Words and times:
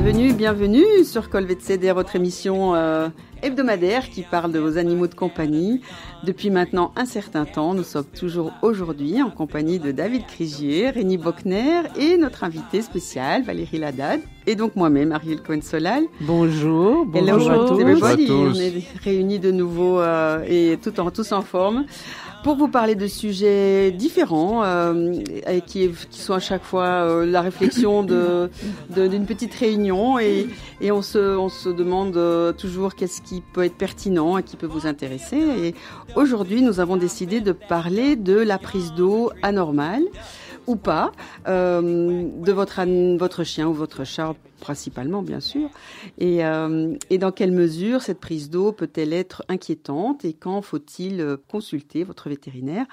Bienvenue, 0.00 0.32
bienvenue 0.32 1.04
sur 1.04 1.28
Colvet 1.28 1.58
votre 1.92 2.14
émission 2.14 2.76
euh, 2.76 3.08
hebdomadaire 3.42 4.08
qui 4.08 4.22
parle 4.22 4.52
de 4.52 4.60
vos 4.60 4.78
animaux 4.78 5.08
de 5.08 5.14
compagnie. 5.14 5.80
Depuis 6.22 6.50
maintenant 6.50 6.92
un 6.94 7.04
certain 7.04 7.44
temps, 7.44 7.74
nous 7.74 7.82
sommes 7.82 8.04
toujours 8.04 8.52
aujourd'hui 8.62 9.20
en 9.20 9.30
compagnie 9.30 9.80
de 9.80 9.90
David 9.90 10.24
Crigier, 10.26 10.90
Rémi 10.90 11.16
Bockner 11.16 11.82
et 11.98 12.16
notre 12.16 12.44
invité 12.44 12.80
spécial 12.80 13.42
Valérie 13.42 13.80
Ladad 13.80 14.20
et 14.46 14.54
donc 14.54 14.76
moi-même 14.76 15.10
Ariel 15.10 15.42
Cohen-Solal. 15.42 16.04
Bonjour, 16.20 17.04
bonjour 17.04 17.50
à 17.50 18.16
tous. 18.16 18.30
On 18.30 18.54
est 18.54 18.84
réunis 19.02 19.40
de 19.40 19.50
nouveau 19.50 19.98
euh, 19.98 20.44
et 20.46 20.78
tout 20.80 21.00
en, 21.00 21.10
tous 21.10 21.32
en 21.32 21.42
forme 21.42 21.86
pour 22.42 22.56
vous 22.56 22.68
parler 22.68 22.94
de 22.94 23.06
sujets 23.06 23.90
différents 23.90 24.62
euh, 24.64 25.14
qui, 25.66 25.90
qui, 26.10 26.20
sont 26.20 26.34
à 26.34 26.38
chaque 26.38 26.62
fois 26.62 26.86
euh, 26.86 27.26
la 27.26 27.40
réflexion 27.40 28.02
de, 28.02 28.50
d'une 28.90 29.26
petite 29.26 29.54
réunion 29.54 30.18
et, 30.18 30.46
et 30.80 30.92
on, 30.92 31.02
se, 31.02 31.36
on 31.36 31.48
se 31.48 31.68
demande 31.68 32.16
euh, 32.16 32.52
toujours 32.52 32.94
qu'est-ce 32.94 33.22
qui 33.22 33.42
peut 33.52 33.64
être 33.64 33.76
pertinent 33.76 34.38
et 34.38 34.42
qui 34.42 34.56
peut 34.56 34.66
vous 34.66 34.86
intéresser. 34.86 35.36
Et 35.36 35.74
aujourd'hui, 36.16 36.62
nous 36.62 36.80
avons 36.80 36.96
décidé 36.96 37.40
de 37.40 37.52
parler 37.52 38.16
de 38.16 38.36
la 38.36 38.58
prise 38.58 38.92
d'eau 38.92 39.30
anormale 39.42 40.04
ou 40.68 40.76
pas 40.76 41.10
euh, 41.48 42.28
de 42.46 42.52
votre 42.52 42.78
votre 43.16 43.42
chien 43.42 43.66
ou 43.66 43.72
votre 43.72 44.04
chat 44.04 44.34
principalement 44.60 45.22
bien 45.22 45.40
sûr. 45.40 45.70
Et, 46.18 46.44
euh, 46.44 46.94
et 47.10 47.18
dans 47.18 47.32
quelle 47.32 47.52
mesure 47.52 48.02
cette 48.02 48.20
prise 48.20 48.50
d'eau 48.50 48.72
peut-elle 48.72 49.12
être 49.12 49.44
inquiétante 49.48 50.24
et 50.24 50.32
quand 50.32 50.62
faut-il 50.62 51.20
euh, 51.20 51.36
consulter 51.48 52.04
votre 52.04 52.28
vétérinaire 52.28 52.86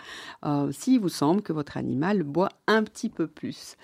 euh, 0.45 0.71
s'il 0.71 0.99
vous 0.99 1.09
semble 1.09 1.41
que 1.41 1.53
votre 1.53 1.75
animal 1.77 2.23
boit 2.23 2.49
un 2.67 2.83
petit 2.83 3.09
peu 3.09 3.27
plus? 3.27 3.77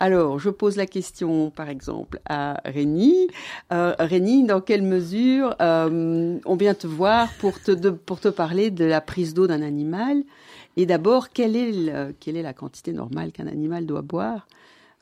Alors 0.00 0.38
je 0.38 0.50
pose 0.50 0.76
la 0.76 0.86
question 0.86 1.50
par 1.50 1.68
exemple 1.68 2.20
à 2.28 2.60
Rémi. 2.64 3.28
Euh, 3.72 3.94
Rémi 3.98 4.44
dans 4.44 4.60
quelle 4.60 4.82
mesure 4.82 5.54
euh, 5.60 6.38
on 6.44 6.56
vient 6.56 6.74
te 6.74 6.86
voir 6.86 7.28
pour 7.38 7.62
te 7.62 7.72
pour 7.90 8.18
te 8.18 8.28
parler 8.28 8.70
de 8.70 8.84
la 8.84 9.00
prise 9.00 9.34
d'eau 9.34 9.46
d'un 9.46 9.62
animal? 9.62 10.24
Et 10.76 10.86
d'abord, 10.86 11.30
quelle 11.30 11.56
est, 11.56 12.14
quelle 12.20 12.36
est 12.36 12.42
la 12.42 12.52
quantité 12.52 12.92
normale 12.92 13.32
qu'un 13.32 13.46
animal 13.46 13.86
doit 13.86 14.02
boire 14.02 14.46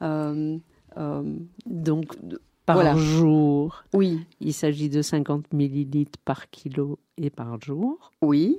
euh, 0.02 0.56
euh, 0.96 1.22
Donc, 1.66 2.16
par 2.64 2.96
jour. 2.96 3.84
Oui. 3.92 4.20
Il 4.40 4.54
s'agit 4.54 4.88
de 4.88 5.02
50 5.02 5.52
millilitres 5.52 6.18
par 6.24 6.48
kilo 6.50 6.98
et 7.18 7.30
par 7.30 7.60
jour. 7.60 8.12
Oui. 8.22 8.58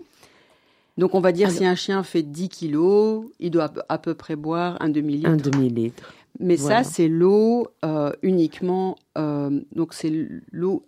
Donc, 0.97 1.15
on 1.15 1.21
va 1.21 1.31
dire 1.31 1.51
si 1.51 1.65
un 1.65 1.75
chien 1.75 2.03
fait 2.03 2.23
10 2.23 2.49
kilos, 2.49 3.25
il 3.39 3.51
doit 3.51 3.71
à 3.89 3.97
peu 3.97 4.13
près 4.13 4.35
boire 4.35 4.77
un 4.81 4.89
demi-litre. 4.89 5.29
Un 5.29 5.37
demi-litre. 5.37 6.13
Mais 6.39 6.57
ça, 6.57 6.83
c'est 6.83 7.07
l'eau 7.07 7.67
euh, 7.85 8.11
uniquement. 8.21 8.97
donc, 9.15 9.93
c'est 9.93 10.11
l'eau 10.51 10.85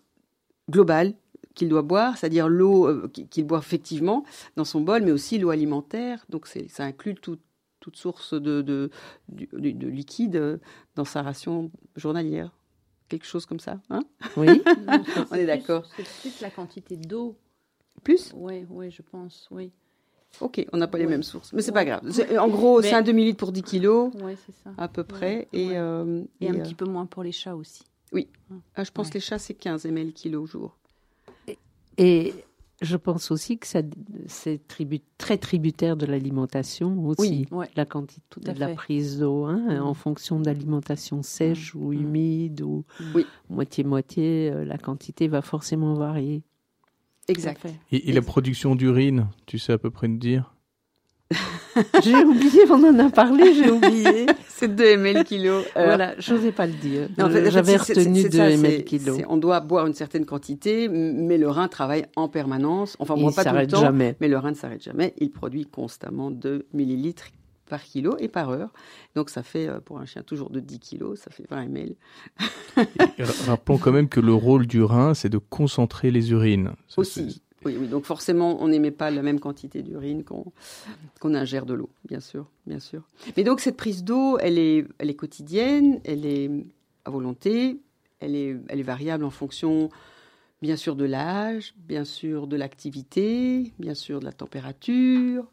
globale 0.69 1.13
qu'il 1.57 1.67
doit 1.67 1.81
boire, 1.81 2.17
c'est-à-dire 2.17 2.47
l'eau 2.47 2.87
euh, 2.87 3.11
qu'il 3.29 3.45
boit 3.45 3.59
effectivement 3.59 4.23
dans 4.55 4.63
son 4.63 4.79
bol, 4.79 5.03
mais 5.03 5.11
aussi 5.11 5.37
l'eau 5.39 5.49
alimentaire. 5.49 6.25
Donc 6.29 6.47
ça 6.47 6.83
inclut 6.83 7.15
toute 7.15 7.41
source 7.93 8.33
de, 8.33 8.61
de, 8.61 8.89
de, 9.29 9.87
liquide 9.87 10.59
dans 10.95 11.05
sa 11.05 11.21
ration 11.21 11.71
journalière. 11.95 12.51
Quelque 13.09 13.25
chose 13.25 13.45
comme 13.45 13.61
ça, 13.61 13.79
hein? 13.89 14.01
Oui, 14.35 14.61
on 15.31 15.35
est 15.35 15.45
d'accord. 15.45 15.85
C'est 15.95 16.03
plus 16.21 16.41
la 16.41 16.49
quantité 16.49 16.97
d'eau. 16.97 17.37
Plus? 18.03 18.33
Oui, 18.35 18.65
oui, 18.69 18.91
je 18.91 19.01
pense, 19.01 19.47
oui. 19.49 19.71
Ok, 20.41 20.65
on 20.73 20.77
n'a 20.77 20.87
pas 20.87 20.97
les 20.97 21.07
mêmes 21.07 21.23
sources, 21.23 21.53
mais 21.53 21.61
c'est 21.61 21.71
pas 21.71 21.85
grave. 21.85 22.01
En 22.37 22.49
gros, 22.49 22.81
c'est 22.81 22.93
un 22.93 23.01
demi-litre 23.01 23.37
pour 23.37 23.51
10 23.51 23.63
kilos, 23.63 24.11
ça. 24.63 24.71
à 24.77 24.87
peu 24.87 25.03
près. 25.03 25.47
Et, 25.53 25.77
euh, 25.77 26.23
et, 26.41 26.49
un 26.49 26.55
euh, 26.55 26.63
petit 26.63 26.75
peu 26.75 26.85
moins 26.85 27.05
pour 27.05 27.23
les 27.23 27.31
chats 27.31 27.55
aussi. 27.55 27.83
Oui, 28.11 28.27
ah, 28.75 28.83
je 28.83 28.91
pense 28.91 29.09
que 29.09 29.15
les 29.15 29.19
chats, 29.21 29.39
c'est 29.39 29.53
15 29.53 29.85
ml 29.85 30.13
kilo 30.13 30.43
au 30.43 30.45
jour. 30.45 30.77
Et 31.97 32.33
je 32.81 32.95
pense 32.95 33.31
aussi 33.31 33.57
que 33.57 33.65
c'est 34.27 34.61
très 35.17 35.37
tributaire 35.37 35.97
de 35.97 36.05
l'alimentation 36.05 37.05
aussi, 37.05 37.47
oui, 37.51 37.65
la 37.75 37.85
quantité 37.85 38.21
de 38.53 38.59
la 38.59 38.69
prise 38.69 39.19
d'eau, 39.19 39.45
hein, 39.45 39.81
en 39.81 39.93
fonction 39.93 40.39
d'alimentation 40.39 41.23
sèche 41.23 41.73
ou 41.73 41.91
mm. 41.91 41.93
humide 41.93 42.61
ou 42.61 42.85
moitié-moitié, 43.49 44.51
euh, 44.51 44.63
la 44.63 44.77
quantité 44.77 45.27
va 45.27 45.41
forcément 45.41 45.95
varier. 45.95 46.43
Exact. 47.27 47.65
Et, 47.91 48.09
et 48.09 48.13
la 48.13 48.21
production 48.21 48.75
d'urine, 48.75 49.27
tu 49.47 49.57
sais 49.59 49.73
à 49.73 49.77
peu 49.77 49.89
près 49.89 50.07
nous 50.07 50.17
dire? 50.17 50.53
j'ai 52.03 52.15
oublié, 52.23 52.61
on 52.69 52.83
en 52.83 52.99
a 52.99 53.09
parlé, 53.09 53.53
j'ai 53.53 53.69
oublié. 53.71 54.27
c'est 54.47 54.73
2 54.73 54.83
ml 54.97 55.23
kilo. 55.23 55.61
Voilà, 55.75 56.13
je 56.19 56.33
n'osais 56.33 56.51
pas 56.51 56.67
le 56.67 56.73
dire. 56.73 57.09
J'avais 57.17 57.77
retenu 57.77 58.29
2 58.29 58.39
ml 58.39 58.83
kilo. 58.83 59.17
On 59.27 59.37
doit 59.37 59.59
boire 59.59 59.87
une 59.87 59.93
certaine 59.93 60.25
quantité, 60.25 60.87
mais 60.87 61.37
le 61.37 61.49
rein 61.49 61.67
travaille 61.67 62.05
en 62.15 62.29
permanence. 62.29 62.95
Enfin, 62.99 63.15
on 63.17 63.27
ne 63.27 63.31
pas 63.31 63.43
tout 63.43 63.55
le 63.55 63.67
temps, 63.67 63.81
jamais. 63.81 64.15
mais 64.19 64.27
le 64.27 64.37
rein 64.37 64.51
ne 64.51 64.55
s'arrête 64.55 64.83
jamais. 64.83 65.13
Il 65.17 65.31
produit 65.31 65.65
constamment 65.65 66.31
2 66.31 66.67
millilitres 66.73 67.27
par 67.69 67.83
kilo 67.83 68.15
et 68.19 68.27
par 68.27 68.49
heure. 68.49 68.69
Donc 69.15 69.29
ça 69.29 69.43
fait, 69.43 69.67
euh, 69.67 69.79
pour 69.79 69.99
un 69.99 70.05
chien 70.05 70.23
toujours 70.23 70.49
de 70.49 70.59
10 70.59 70.79
kilos, 70.79 71.19
ça 71.19 71.31
fait 71.31 71.45
20 71.49 71.63
ml. 71.63 71.95
Rappelons 73.45 73.77
quand 73.77 73.91
même 73.91 74.07
que 74.09 74.19
le 74.19 74.33
rôle 74.33 74.67
du 74.67 74.81
rein, 74.81 75.13
c'est 75.13 75.29
de 75.29 75.37
concentrer 75.37 76.11
les 76.11 76.31
urines. 76.31 76.71
Aussi, 76.95 77.41
oui, 77.75 77.87
donc 77.87 78.05
forcément, 78.05 78.61
on 78.61 78.67
n'émet 78.67 78.91
pas 78.91 79.11
la 79.11 79.21
même 79.21 79.39
quantité 79.39 79.81
d'urine 79.81 80.23
qu'on 80.23 81.33
ingère 81.33 81.65
de 81.65 81.73
l'eau, 81.73 81.89
bien 82.07 82.19
sûr, 82.19 82.45
bien 82.65 82.79
sûr. 82.79 83.01
Mais 83.35 83.43
donc 83.43 83.59
cette 83.59 83.77
prise 83.77 84.03
d'eau, 84.03 84.37
elle 84.39 84.57
est, 84.57 84.85
elle 84.99 85.09
est 85.09 85.15
quotidienne, 85.15 85.99
elle 86.05 86.25
est 86.25 86.49
à 87.05 87.09
volonté, 87.09 87.79
elle 88.19 88.35
est, 88.35 88.55
elle 88.67 88.79
est 88.79 88.83
variable 88.83 89.23
en 89.23 89.29
fonction, 89.29 89.89
bien 90.61 90.75
sûr, 90.75 90.95
de 90.95 91.05
l'âge, 91.05 91.73
bien 91.77 92.03
sûr, 92.03 92.47
de 92.47 92.55
l'activité, 92.55 93.71
bien 93.79 93.93
sûr, 93.93 94.19
de 94.19 94.25
la 94.25 94.33
température, 94.33 95.45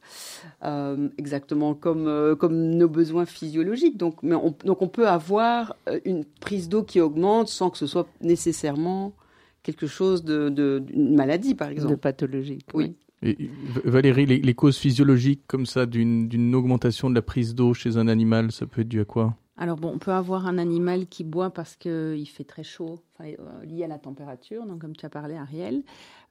euh, 0.64 1.08
exactement 1.18 1.74
comme, 1.74 2.06
euh, 2.06 2.34
comme 2.34 2.70
nos 2.70 2.88
besoins 2.88 3.26
physiologiques. 3.26 3.96
Donc, 3.96 4.22
mais 4.22 4.34
on, 4.34 4.54
donc 4.64 4.82
on 4.82 4.88
peut 4.88 5.08
avoir 5.08 5.76
euh, 5.88 6.00
une 6.04 6.24
prise 6.24 6.68
d'eau 6.68 6.82
qui 6.82 7.00
augmente 7.00 7.48
sans 7.48 7.70
que 7.70 7.78
ce 7.78 7.86
soit 7.86 8.08
nécessairement 8.20 9.12
quelque 9.64 9.88
chose 9.88 10.22
de, 10.22 10.48
de 10.48 10.84
maladie, 10.94 11.56
par 11.56 11.70
exemple. 11.70 11.94
De 11.94 11.98
pathologique. 11.98 12.68
Oui. 12.72 12.94
Valérie, 13.84 14.26
les, 14.26 14.54
causes 14.54 14.76
physiologiques 14.76 15.42
comme 15.46 15.66
ça 15.66 15.86
d'une 15.86 16.54
augmentation 16.54 17.08
de 17.08 17.14
la 17.14 17.22
prise 17.22 17.54
d'eau 17.54 17.72
chez 17.72 17.96
un 17.96 18.06
animal, 18.06 18.52
ça 18.52 18.66
peut 18.66 18.82
être 18.82 18.88
dû 18.88 19.00
à 19.00 19.04
quoi? 19.04 19.34
Alors 19.56 19.76
bon, 19.76 19.92
on 19.94 19.98
peut 19.98 20.12
avoir 20.12 20.46
un 20.46 20.58
animal 20.58 21.06
qui 21.06 21.24
boit 21.24 21.50
parce 21.50 21.76
qu'il 21.76 22.28
fait 22.28 22.44
très 22.44 22.64
chaud, 22.64 23.00
euh, 23.20 23.36
lié 23.64 23.84
à 23.84 23.88
la 23.88 23.98
température, 23.98 24.66
donc 24.66 24.80
comme 24.80 24.96
tu 24.96 25.06
as 25.06 25.10
parlé 25.10 25.36
Ariel, 25.36 25.84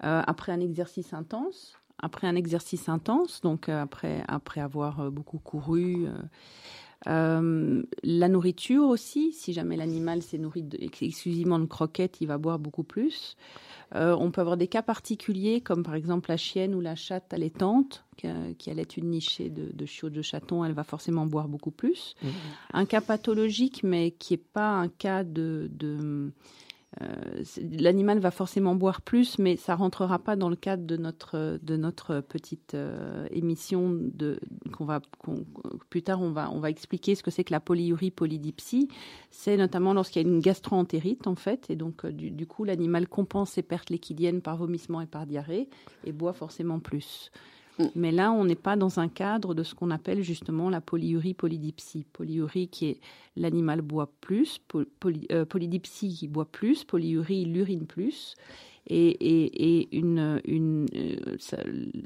euh, 0.03 0.22
après 0.27 0.51
un 0.51 0.59
exercice 0.59 1.13
intense, 1.13 1.77
après 1.99 2.27
un 2.27 2.35
exercice 2.35 2.89
intense, 2.89 3.39
donc 3.41 3.69
euh, 3.69 3.81
après, 3.81 4.23
après 4.27 4.59
avoir 4.61 5.09
beaucoup 5.09 5.39
couru, 5.39 6.05
euh, 7.08 7.84
la 8.03 8.28
nourriture 8.30 8.84
aussi, 8.84 9.34
si 9.34 9.53
jamais 9.53 9.75
l'animal 9.75 10.22
s'est 10.22 10.38
nourri 10.38 10.66
exclusivement 11.02 11.59
de 11.59 11.66
croquettes, 11.66 12.22
il 12.22 12.28
va 12.28 12.38
boire 12.38 12.59
beaucoup 12.59 12.84
plus. 12.84 13.36
Euh, 13.96 14.16
on 14.19 14.31
peut 14.31 14.41
avoir 14.41 14.58
des 14.58 14.68
cas 14.68 14.81
particuliers, 14.81 15.62
comme 15.62 15.84
par 15.84 15.96
exemple 15.96 16.30
la 16.30 16.38
chienne 16.38 16.74
ou 16.74 16.81
la 16.81 16.96
chatte 16.96 17.34
allaitante, 17.34 18.06
qui, 18.18 18.28
qui 18.58 18.72
allait 18.72 18.84
une 18.84 19.09
nichée 19.09 19.50
de, 19.50 19.72
de 19.72 19.86
chiots 19.86 20.09
de 20.09 20.22
chaton, 20.22 20.64
elle 20.66 20.74
va 20.74 20.84
forcément 20.84 21.25
boire 21.25 21.47
beaucoup 21.47 21.72
plus. 21.72 22.16
Mmh. 22.24 22.28
Un 22.74 22.86
cas 22.86 23.02
pathologique, 23.02 23.84
mais 23.84 24.12
qui 24.12 24.34
n'est 24.34 24.38
pas 24.38 24.72
un 24.72 24.88
cas 24.88 25.24
de, 25.24 25.70
de 25.72 26.31
euh, 27.01 27.43
l'animal 27.79 28.19
va 28.19 28.29
forcément 28.29 28.75
boire 28.75 29.01
plus, 29.01 29.39
mais 29.39 29.55
ça 29.55 29.75
rentrera 29.75 30.19
pas 30.19 30.35
dans 30.35 30.49
le 30.49 30.55
cadre 30.55 30.85
de 30.85 30.97
notre 30.97 31.59
de 31.61 31.75
notre 31.75 32.21
petite 32.21 32.75
euh, 32.75 33.28
émission 33.31 33.90
de 33.91 34.40
qu'on 34.72 34.85
va 34.85 35.01
plus 35.90 36.03
tard 36.03 36.22
on 36.22 36.31
va 36.31 36.51
on 36.51 36.59
va 36.59 36.69
expliquer 36.69 37.16
ce 37.16 37.23
que 37.23 37.31
c'est 37.31 37.43
que 37.43 37.53
la 37.53 37.59
polyurie 37.59 38.11
polydipsie. 38.11 38.90
C'est 39.31 39.57
notamment 39.57 39.93
lorsqu'il 39.93 40.22
y 40.22 40.25
a 40.25 40.28
une 40.28 40.40
gastroentérite 40.40 41.25
en 41.25 41.35
fait, 41.35 41.69
et 41.69 41.75
donc 41.75 42.05
euh, 42.05 42.11
du, 42.11 42.29
du, 42.29 42.45
coup 42.45 42.63
l'animal 42.63 43.07
compense 43.07 43.51
ses 43.51 43.63
pertes 43.63 43.89
liquidiennes 43.89 44.41
par 44.41 44.57
vomissement 44.57 45.01
et 45.01 45.07
par 45.07 45.25
diarrhée 45.25 45.69
et 46.05 46.11
boit 46.11 46.34
forcément 46.34 46.79
plus. 46.79 47.31
Mm. 47.79 47.85
Mais 47.96 48.11
là, 48.11 48.31
on 48.31 48.46
n'est 48.46 48.55
pas 48.55 48.75
dans 48.75 48.99
un 48.99 49.08
cadre 49.08 49.53
de 49.53 49.64
ce 49.64 49.75
qu'on 49.75 49.91
appelle 49.91 50.22
justement 50.22 50.70
la 50.70 50.81
polyurie 50.81 51.34
polydipsie. 51.34 52.05
Polyurie 52.14 52.67
qui 52.67 52.87
est 52.87 52.99
l'animal 53.35 53.81
boit 53.81 54.11
plus, 54.22 54.61
euh, 55.31 55.46
polydipsie 55.46 56.16
qui 56.16 56.28
boit 56.28 56.46
plus, 56.46 56.84
polyurie 56.84 57.46
l'urine 57.46 57.85
plus. 57.85 58.35
Et, 58.88 59.09
et, 59.09 59.80
et 59.80 59.97
une, 59.97 60.41
une, 60.46 60.88
euh, 60.96 61.16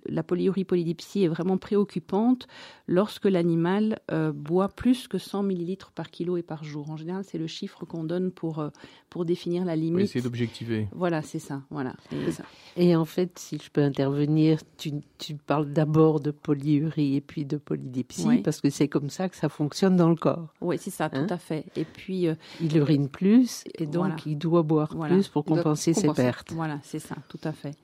la 0.08 0.24
polyurie 0.24 0.64
polydipsie 0.64 1.24
est 1.24 1.28
vraiment 1.28 1.58
préoccupante 1.58 2.48
lorsque 2.88 3.26
l'animal 3.26 4.00
euh, 4.12 4.32
boit 4.32 4.70
plus 4.70 5.08
que 5.08 5.18
100 5.18 5.44
millilitres 5.44 5.92
par 5.92 6.12
kilo 6.12 6.38
et 6.38 6.44
par 6.44 6.64
jour. 6.64 6.90
En 6.92 6.98
général, 6.98 7.24
c'est 7.24 7.40
le 7.40 7.48
chiffre 7.48 7.86
qu'on 7.86 8.04
donne 8.04 8.32
pour, 8.32 8.60
euh, 8.60 8.70
pour 9.10 9.26
définir 9.26 9.66
la 9.66 9.76
limite. 9.76 9.96
Oui, 9.96 10.04
essayer 10.04 10.22
d'objectiver. 10.22 10.88
Voilà, 10.94 11.22
c'est 11.24 11.40
ça. 11.40 11.64
Voilà. 11.72 11.96
Et, 12.76 12.96
en 12.96 13.06
fait, 13.06 13.40
si 13.40 13.58
je 13.58 13.72
peux 13.72 13.82
intervenir, 13.82 14.60
tu, 14.78 14.92
tu 15.18 15.36
parles 15.36 15.74
d'abord 15.74 16.20
de 16.20 16.32
polyurie 16.32 17.16
et 17.16 17.22
puis 17.22 17.46
de 17.46 17.58
polydipsie, 17.58 18.42
parce 18.44 18.62
que 18.62 18.70
c'est 18.70 18.88
comme 18.88 19.10
ça 19.10 19.30
que 19.30 19.36
ça 19.36 19.50
fonctionne 19.50 19.96
dans 19.96 20.10
le 20.10 20.16
corps. 20.16 20.54
Oui, 20.62 20.78
c'est 20.80 20.92
ça, 20.92 21.10
tout 21.10 21.18
hein 21.18 21.28
à 21.30 21.38
fait. 21.38 21.66
Et 21.76 21.86
puis... 21.86 22.28
il 22.62 22.78
urine 22.78 23.10
plus, 23.10 23.64
et 23.76 23.86
donc 23.86 24.26
il 24.26 24.38
doit 24.38 24.64
boire 24.64 24.90
plus 24.90 25.28
pour 25.28 25.46
compenser 25.46 25.94
ses 25.94 26.12
pertes. 26.14 26.52
Voilà, 26.54 26.67
c'est 26.84 27.00
ça, 27.00 27.16
tout 27.30 27.40
à 27.44 27.52
fait. 27.52 27.76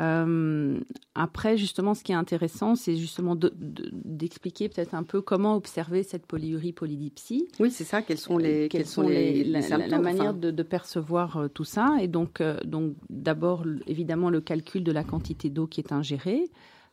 Euh, 0.00 0.80
après, 1.14 1.58
justement, 1.58 1.94
ce 1.94 2.02
qui 2.02 2.12
est 2.12 2.16
intéressant, 2.16 2.74
c'est 2.76 2.96
justement 2.96 3.36
d'expliquer 3.36 4.68
peut-être 4.68 4.94
un 4.94 5.02
peu 5.02 5.20
comment 5.20 5.54
observer 5.54 6.02
cette 6.02 6.26
polyurie 6.26 6.72
polydipsie. 6.72 7.48
Oui, 7.60 7.70
c'est 7.70 7.84
ça. 7.84 8.00
Quels 8.00 8.18
sont 8.18 8.38
les, 8.38 8.68
quels, 8.68 8.86
sont 8.86 9.02
les, 9.02 9.44
la, 9.44 9.98
manière 9.98 10.34
de, 10.34 10.62
percevoir 10.62 11.36
euh, 11.36 11.48
tout 11.48 11.64
ça. 11.64 11.96
Et 12.00 12.08
donc, 12.08 12.40
euh, 12.40 12.58
donc 12.64 12.94
d'abord, 13.10 13.64
évidemment, 13.86 14.30
le 14.30 14.40
calcul 14.40 14.82
de 14.82 14.92
la 14.92 15.04
quantité 15.04 15.50
d'eau 15.50 15.66
qui 15.66 15.80
est 15.80 15.92
ingérée. 15.92 16.44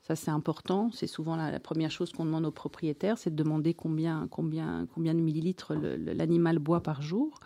Ça, 0.01 0.15
c'est 0.15 0.31
important. 0.31 0.89
C'est 0.94 1.07
souvent 1.07 1.36
la, 1.36 1.59
première 1.59 1.91
chose 1.91 2.12
qu'on 2.12 2.25
demande 2.25 2.45
aux 2.45 2.51
propriétaires, 2.51 3.18
c'est 3.18 3.30
de 3.30 3.36
demander 3.36 3.74
combien, 3.74 4.27
combien, 4.30 4.88
combien 4.94 5.13
de 5.13 5.19
millilitres 5.19 5.74
l'animal 5.74 6.59
boit 6.59 6.81
par 6.81 7.01
jour. 7.01 7.39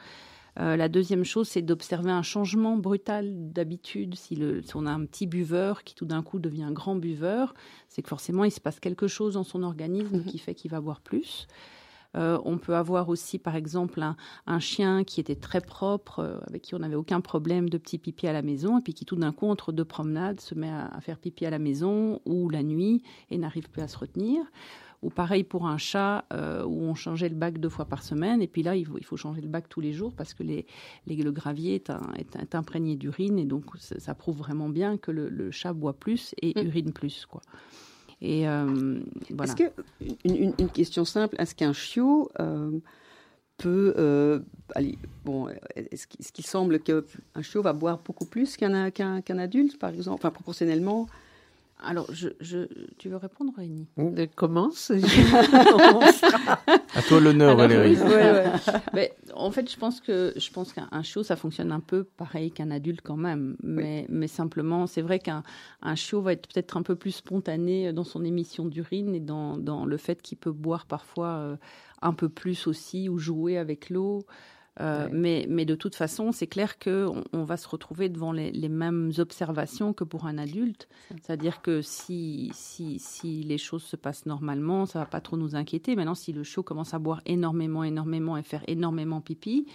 Euh, 0.60 0.76
la 0.76 0.88
deuxième 0.88 1.24
chose, 1.24 1.48
c'est 1.48 1.62
d'observer 1.62 2.12
un 2.12 2.22
changement 2.22 2.78
brutal 2.78 3.52
d'habitude. 3.52 4.16
Si, 4.16 4.40
on 4.76 4.86
a 4.86 4.92
un 4.92 5.06
petit 5.06 5.28
buveur 5.28 5.84
qui 5.84 5.96
tout 5.96 6.06
d'un 6.06 6.22
coup 6.22 6.40
devient 6.40 6.64
un 6.64 6.72
grand 6.72 6.96
buveur, 6.96 7.54
c'est 7.90 8.02
que 8.02 8.10
forcément 8.10 8.44
il 8.44 8.52
se 8.52 8.62
passe 8.62 8.80
quelque 8.80 9.08
chose 9.08 9.34
dans 9.34 9.44
son 9.44 9.64
organisme 9.64 10.18
mhm. 10.18 10.26
qui 10.26 10.38
fait 10.38 10.54
qu'il 10.54 10.72
va 10.72 10.82
boire 10.82 11.02
plus. 11.02 11.48
Euh, 12.16 12.40
on 12.46 12.58
peut 12.58 12.76
avoir 12.76 13.10
aussi, 13.10 13.40
par 13.40 13.56
exemple, 13.56 14.04
un, 14.46 14.60
chien 14.60 15.04
qui 15.04 15.20
était 15.20 15.36
très 15.36 15.62
propre, 15.62 16.20
euh, 16.20 16.40
avec 16.48 16.62
qui 16.62 16.76
on 16.76 16.80
n'avait 16.80 16.96
aucun 16.96 17.22
problème 17.22 17.70
de 17.70 17.78
petit 17.78 17.98
pipi 17.98 18.28
à 18.28 18.34
la 18.34 18.42
maison, 18.42 18.78
et 18.78 18.82
puis 18.82 18.94
qui 18.94 19.06
tout 19.06 19.16
d'un 19.16 19.32
coup, 19.32 19.48
entre 19.48 19.72
deux 19.72 19.86
promenades, 19.86 20.40
se 20.40 20.54
met 20.54 20.70
à, 20.70 21.00
faire 21.02 21.18
pipi 21.18 21.46
à 21.46 21.50
la 21.50 21.60
maison 21.60 22.22
ou 22.26 22.50
la 22.50 22.62
nuit 22.62 23.02
et 23.32 23.38
n'arrive 23.38 23.70
plus 23.70 23.82
à 23.82 23.88
se 23.88 23.98
retenir. 23.98 24.44
Ou 25.04 25.10
pareil 25.10 25.44
pour 25.44 25.68
un 25.68 25.78
chat 25.78 26.26
euh, 26.34 26.64
où 26.64 26.82
on 26.82 26.96
changeait 26.96 27.30
le 27.30 27.36
bac 27.36 27.60
deux 27.60 27.70
fois 27.70 27.86
par 27.86 28.04
semaine. 28.04 28.42
Et 28.42 28.48
puis 28.48 28.64
là, 28.64 28.76
il 28.76 28.86
faut, 28.86 29.18
changer 29.18 29.42
le 29.42 29.48
bac 29.48 29.68
tous 29.70 29.82
les 29.82 29.94
jours 29.94 30.14
parce 30.16 30.34
que 30.34 30.44
les, 30.44 30.66
le 31.06 31.32
gravier 31.32 31.76
est, 31.76 32.56
imprégné 32.56 32.96
d'urine. 32.96 33.38
Et 33.38 33.46
donc, 33.46 33.66
ça, 33.78 34.16
prouve 34.16 34.38
vraiment 34.38 34.70
bien 34.70 34.98
que 34.98 35.12
le, 35.12 35.52
chat 35.52 35.74
boit 35.74 35.94
plus 35.94 36.34
et 36.42 36.54
mm. 36.56 36.68
urine 36.68 36.94
plus. 36.94 37.26
Quoi. 37.26 37.42
Et 38.22 38.48
euh, 38.48 39.02
voilà. 39.32 39.52
Est-ce 39.52 39.56
que, 39.56 39.72
une, 40.24 40.70
question 40.70 41.06
simple, 41.06 41.36
est-ce 41.38 41.54
qu'un 41.54 41.74
chiot 41.74 42.32
euh, 42.40 42.72
peut. 43.58 44.42
allez, 44.74 44.98
bon, 45.26 45.50
est-ce 45.76 46.08
qu'il 46.08 46.46
semble 46.46 46.80
qu'un 46.80 47.02
chiot 47.42 47.62
va 47.62 47.74
boire 47.74 48.00
beaucoup 48.00 48.26
plus 48.26 48.56
qu'un 48.56 48.90
qu'un 48.90 49.38
adulte, 49.38 49.78
par 49.78 49.90
exemple 49.90 50.16
Enfin, 50.16 50.32
proportionnellement 50.32 51.08
alors, 51.84 52.08
je, 52.12 52.30
je, 52.40 52.68
tu 52.98 53.10
veux 53.10 53.18
répondre, 53.18 53.54
Rémi? 53.56 53.88
Commence. 55.70 56.14
à 56.96 57.02
toi 57.02 57.20
l'honneur, 57.20 57.56
Valérie. 57.56 57.98
Mais, 58.94 59.14
en 59.34 59.52
fait, 59.52 59.70
je 59.72 59.78
pense 59.78 60.00
que 60.00 60.34
je 60.36 60.50
pense 60.52 60.74
qu'un 60.74 61.04
chiot, 61.04 61.24
ça 61.24 61.36
fonctionne 61.36 61.72
un 61.72 61.80
peu 61.80 62.04
pareil 62.04 62.52
qu'un 62.52 62.72
adulte 62.72 63.02
quand 63.04 63.18
même. 63.18 63.56
Mais, 63.64 64.06
mais 64.10 64.28
simplement, 64.28 64.88
c'est 64.88 65.02
vrai 65.02 65.20
qu'un 65.20 65.44
un 65.82 65.96
chiot 65.96 66.22
va 66.22 66.34
être 66.34 66.48
peut-être 66.48 66.78
un 66.78 66.84
peu 66.84 66.96
plus 66.96 67.12
spontané 67.12 67.94
dans 67.94 68.04
son 68.04 68.24
émission 68.24 68.66
d'urine 68.66 69.16
et 69.16 69.20
dans, 69.20 69.58
dans 69.58 69.86
le 69.86 69.98
fait 69.98 70.22
qu'il 70.22 70.38
peut 70.38 70.52
boire 70.52 70.86
parfois 70.86 71.28
euh, 71.28 71.56
un 72.02 72.14
peu 72.14 72.30
plus 72.30 72.68
aussi 72.68 73.10
ou 73.10 73.18
jouer 73.18 73.58
avec 73.58 73.90
l'eau. 73.90 74.26
Euh, 74.82 75.08
mais, 75.12 75.46
mais, 75.48 75.66
de 75.66 75.76
toute 75.76 75.96
façon, 75.96 76.32
c'est 76.32 76.48
clair 76.48 76.80
qu'on 76.80 77.24
on 77.32 77.44
va 77.44 77.58
se 77.58 77.68
retrouver 77.68 78.10
devant 78.10 78.32
les, 78.32 78.52
les, 78.52 78.70
mêmes 78.70 79.12
observations 79.20 79.94
que 79.94 80.04
pour 80.04 80.26
un 80.26 80.40
adulte. 80.40 80.88
C'est-à-dire 81.22 81.62
que 81.62 81.84
si, 81.84 82.50
si, 82.56 82.98
si, 82.98 83.44
les 83.44 83.60
choses 83.60 83.84
se 83.84 83.96
passent 83.96 84.26
normalement, 84.26 84.88
ça 84.88 85.00
va 85.00 85.06
pas 85.06 85.22
trop 85.22 85.38
nous 85.38 85.56
inquiéter. 85.56 85.96
Maintenant, 85.96 86.16
si 86.16 86.34
le 86.34 86.44
chiot 86.44 86.64
commence 86.64 86.96
à 86.96 87.00
boire 87.00 87.22
énormément, 87.28 87.84
énormément 87.84 88.36
et 88.36 88.42
faire 88.42 88.64
énormément 88.68 89.22
pipi, 89.22 89.68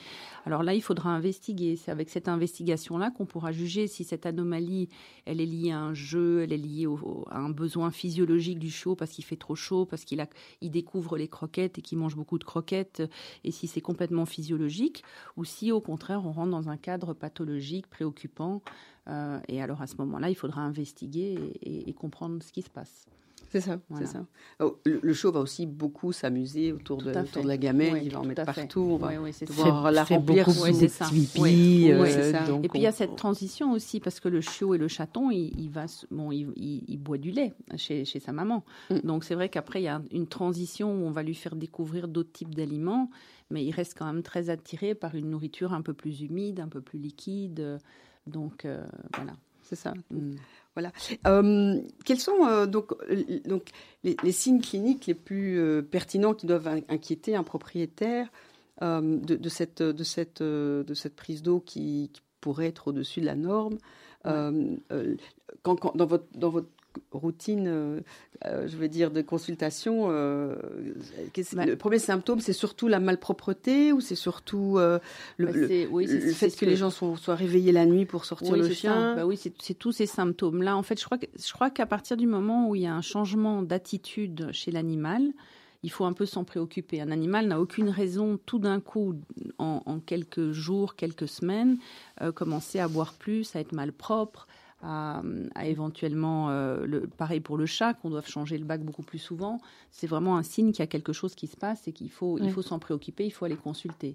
alors 0.47 0.65
là, 0.65 0.75
il 0.75 0.83
faudra 0.83 1.11
investiguer. 1.11 1.77
C'est 1.77 1.93
avec 1.93 2.11
cette 2.11 2.27
investigation-là 2.27 3.13
qu'on 3.13 3.27
pourra 3.27 3.53
juger 3.53 3.87
si 3.87 4.03
cette 4.03 4.27
anomalie, 4.27 4.89
elle 5.27 5.41
est 5.41 5.47
liée 5.47 5.71
à 5.71 5.79
un 5.79 5.95
jeu, 5.95 6.43
elle 6.43 6.53
est 6.53 6.57
liée 6.57 6.87
à 7.31 7.39
un 7.39 7.51
besoin 7.51 7.93
physiologique 7.93 8.59
du 8.59 8.71
chiot 8.71 8.97
parce 8.97 9.13
qu'il 9.13 9.25
fait 9.25 9.37
trop 9.37 9.55
chaud, 9.55 9.87
parce 9.87 10.05
qu'il 10.05 10.27
il 10.61 10.71
découvre 10.73 11.17
les 11.17 11.29
croquettes 11.29 11.79
et 11.79 11.83
qu'il 11.83 11.99
mange 11.99 12.17
beaucoup 12.17 12.39
de 12.39 12.45
croquettes, 12.45 13.03
et 13.45 13.53
si 13.53 13.69
c'est 13.69 13.81
complètement 13.81 14.27
physiologique 14.27 14.88
ou 15.37 15.45
si 15.45 15.73
au 15.73 15.81
contraire 15.81 16.25
on 16.25 16.33
rentre 16.33 16.51
dans 16.51 16.69
un 16.69 16.77
cadre 16.77 17.15
pathologique, 17.15 17.87
préoccupant. 17.89 18.63
Euh, 19.09 19.39
et 19.49 19.63
alors 19.63 19.81
à 19.83 19.87
ce 19.87 19.97
moment-là, 19.99 20.29
il 20.29 20.35
faudra 20.35 20.63
investiguer 20.63 21.39
et, 21.63 21.93
comprendre 21.95 22.43
ce 22.43 22.53
qui 22.53 22.63
se 22.63 22.71
passe. 22.71 23.07
C'est 23.51 23.63
ça, 23.63 23.79
c'est 23.97 24.07
ça. 24.07 24.27
Oh, 24.61 24.79
le, 24.85 25.01
le, 25.03 25.13
show 25.15 25.33
va 25.33 25.41
aussi 25.41 25.65
beaucoup 25.65 26.13
s'amuser 26.13 26.71
autour 26.71 27.03
de, 27.03 27.19
autour 27.19 27.45
de 27.45 27.49
la 27.49 27.57
gamelle, 27.57 28.03
il 28.03 28.13
va 28.13 28.21
en 28.21 28.25
mettre 28.25 28.45
partout, 28.45 28.81
on 28.81 28.97
va 28.99 29.13
oui, 29.19 29.31
devoir 29.41 29.91
la 29.91 30.05
remplir 30.05 30.51
sous 30.51 30.79
des 30.79 30.89
pipi. 30.89 31.91
Euh, 31.91 32.61
et 32.63 32.69
puis 32.69 32.81
il 32.81 32.83
y 32.83 32.87
a 32.87 32.93
cette 32.93 33.17
transition 33.17 33.73
aussi, 33.73 34.01
parce 34.01 34.21
que 34.21 34.29
le 34.29 34.43
chiot 34.43 34.75
et 34.75 34.79
le 34.79 34.89
chaton, 34.89 35.31
il, 35.31 35.71
va, 35.71 35.87
bon, 36.11 36.31
il, 36.31 36.53
il, 36.57 36.99
boit 36.99 37.17
du 37.17 37.31
lait 37.31 37.55
chez, 37.77 38.05
chez 38.05 38.21
sa 38.21 38.33
maman. 38.33 38.65
Mm. 38.91 38.99
Donc 39.05 39.25
c'est 39.25 39.35
vrai 39.35 39.49
qu'après, 39.49 39.81
il 39.81 39.85
y 39.85 39.89
a 39.89 40.03
une 40.11 40.27
transition 40.27 40.93
où 40.93 41.07
on 41.07 41.11
va 41.11 41.23
lui 41.23 41.35
faire 41.35 41.57
découvrir 41.57 42.07
d'autres 42.07 42.33
types 42.33 42.55
d'aliments 42.55 43.09
mais 43.51 43.65
il 43.65 43.73
reste 43.73 43.97
quand 43.97 44.07
même 44.07 44.23
très 44.23 44.51
attiré 44.51 44.95
par 44.95 45.15
une 45.15 45.31
nourriture 45.31 45.73
un 45.73 45.83
peu 45.83 45.95
plus 45.95 46.21
humide, 46.21 46.61
un 46.61 46.69
peu 46.69 46.81
plus 46.81 46.99
liquide. 46.99 47.79
Donc 48.27 48.65
euh, 48.65 48.85
voilà. 49.15 49.33
C'est 49.63 49.77
ça. 49.77 49.93
Mm. 50.11 50.37
Voilà. 50.75 50.93
Euh, 51.27 51.81
quels 52.05 52.21
sont 52.21 52.47
euh, 52.47 52.67
donc, 52.67 52.93
donc 53.47 53.69
les, 54.05 54.33
signes 54.33 54.61
cliniques 54.61 55.07
les 55.07 55.15
plus 55.15 55.83
pertinents 55.91 56.35
qui 56.35 56.47
doivent 56.47 56.69
inquiéter 56.89 57.35
un 57.35 57.43
propriétaire 57.43 58.31
de, 58.81 59.49
cette, 59.49 59.83
de, 59.83 60.05
cette, 60.05 60.43
de 60.43 60.95
cette 60.95 61.17
prise 61.17 61.43
d'eau 61.43 61.61
qui, 61.61 62.11
pourrait 62.41 62.69
être 62.69 62.87
au-dessus 62.89 63.21
de 63.21 63.27
la 63.27 63.35
norme 63.35 63.79
quand, 64.23 65.97
dans, 65.97 66.07
votre, 66.07 66.27
dans 66.37 66.51
votre 66.51 66.69
routine, 67.11 67.67
euh, 67.67 68.01
euh, 68.45 68.69
je 68.69 68.77
veux 68.77 68.89
dire, 68.89 69.11
de 69.11 69.23
consultation, 69.23 70.09
euh, 70.11 70.55
le 71.37 71.75
premier 71.75 71.99
symptôme, 71.99 72.41
c'est 72.41 72.53
surtout 72.53 72.89
la 72.89 73.01
malpropreté 73.01 73.93
ou 73.93 74.01
c'est 74.01 74.15
surtout 74.15 74.79
le, 74.79 75.01
bah, 75.39 75.53
fait 75.53 76.51
que, 76.57 76.65
les 76.65 76.77
gens 76.77 76.91
soient 76.91 77.35
réveillés 77.35 77.73
la 77.73 77.87
nuit 77.87 78.07
pour 78.07 78.25
sortir 78.25 78.57
le 78.57 78.69
chien 78.71 79.15
bah 79.17 79.27
Oui, 79.27 79.37
c'est 79.37 79.75
tous 79.75 79.93
ces 79.93 80.07
symptômes-là. 80.07 80.77
En 80.77 80.83
fait, 80.83 81.01
je 81.01 81.53
crois, 81.53 81.71
qu'à 81.71 81.87
partir 81.87 82.17
du 82.17 82.27
moment 82.27 82.69
où 82.69 82.75
il 82.75 82.83
y 82.83 82.87
a 82.87 82.95
un 82.95 83.03
changement 83.03 83.63
d'attitude 83.63 84.49
chez 84.53 84.71
l'animal, 84.71 85.23
il 85.85 85.91
faut 85.91 86.05
un 86.05 86.13
peu 86.13 86.27
s'en 86.27 86.45
préoccuper. 86.45 87.01
Un 87.01 87.13
animal 87.13 87.47
n'a 87.47 87.61
aucune 87.61 87.89
raison 87.89 88.39
tout 88.47 88.59
d'un 88.59 88.81
coup, 88.81 89.15
en, 89.59 90.01
quelques 90.01 90.51
jours, 90.53 90.97
quelques 90.97 91.29
semaines, 91.29 91.79
commencer 92.35 92.81
à 92.81 92.89
boire 92.89 93.15
plus, 93.15 93.55
à 93.55 93.61
être 93.61 93.73
malpropre, 93.73 94.49
à, 94.83 95.23
éventuellement, 95.65 96.51
euh, 96.51 96.87
le, 96.87 97.07
pareil 97.07 97.41
pour 97.41 97.57
le 97.57 97.67
chat, 97.67 97.95
qu'on 97.95 98.11
doit 98.11 98.23
changer 98.23 98.59
le 98.59 98.65
bac 98.65 98.83
beaucoup 98.83 99.03
plus 99.03 99.19
souvent, 99.19 99.61
c'est 99.91 100.07
vraiment 100.07 100.37
un 100.37 100.43
signe 100.43 100.73
qu'il 100.73 100.81
y 100.81 100.83
a 100.83 100.87
quelque 100.89 101.13
chose 101.13 101.35
qui 101.35 101.47
se 101.47 101.57
passe 101.57 101.89
et 101.89 101.93
qu'il 101.93 102.11
faut, 102.11 102.39
il 102.39 102.51
faut 102.51 102.63
s'en 102.63 102.79
préoccuper, 102.79 103.27
il 103.27 103.31
faut 103.31 103.45
aller 103.45 103.57
consulter. 103.57 104.15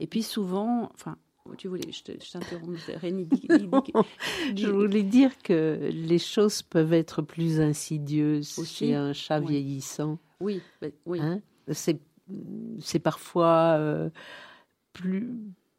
Et 0.00 0.06
puis 0.06 0.22
souvent, 0.22 0.90
enfin, 0.92 1.16
tu 1.56 1.68
voulais, 1.68 1.90
je 1.90 2.02
t'interromps, 2.02 2.90
Rémi. 2.96 3.28
je 4.56 4.68
voulais 4.68 5.02
dire 5.02 5.30
que 5.42 5.90
les 5.90 6.18
choses 6.18 6.62
peuvent 6.62 6.92
être 6.92 7.22
plus 7.22 7.60
insidieuses 7.60 8.60
chez 8.66 8.94
un 8.94 9.12
chat 9.12 9.40
vieillissant. 9.40 10.18
Oui, 10.40 10.60
bah, 10.80 10.88
oui. 11.06 11.20
Hein 11.20 11.40
c'est, 11.72 12.00
c'est 12.80 12.98
parfois 12.98 13.76
euh, 13.78 14.10
plus 14.92 15.34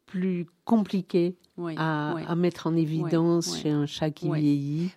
plus 0.06 0.46
compliqué 0.64 1.36
à, 1.76 2.34
mettre 2.36 2.66
en 2.66 2.76
évidence 2.76 3.60
chez 3.60 3.70
un 3.70 3.86
chat 3.86 4.10
qui 4.10 4.30
vieillit, 4.30 4.90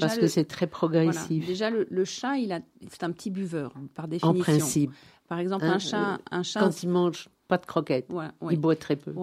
parce 0.00 0.18
que 0.18 0.26
c'est 0.26 0.44
très 0.44 0.66
progressif. 0.66 1.46
Déjà, 1.46 1.70
le, 1.70 2.04
chat, 2.04 2.36
il 2.36 2.52
a, 2.52 2.60
c'est 2.90 3.04
un 3.04 3.12
petit 3.12 3.30
buveur 3.30 3.72
par 3.94 4.08
définition. 4.08 4.40
En 4.40 4.42
principe. 4.42 4.92
Par 5.28 5.38
exemple, 5.38 5.64
un 5.64 5.74
hein, 5.74 5.78
chat, 5.78 6.18
un 6.30 6.42
chat. 6.42 6.60
Quand 6.60 6.82
il 6.82 6.88
mange 6.88 7.28
pas 7.48 7.58
de 7.58 7.66
croquettes, 7.66 8.10
il 8.50 8.58
boit 8.58 8.76
très 8.76 8.96
peu. 8.96 9.14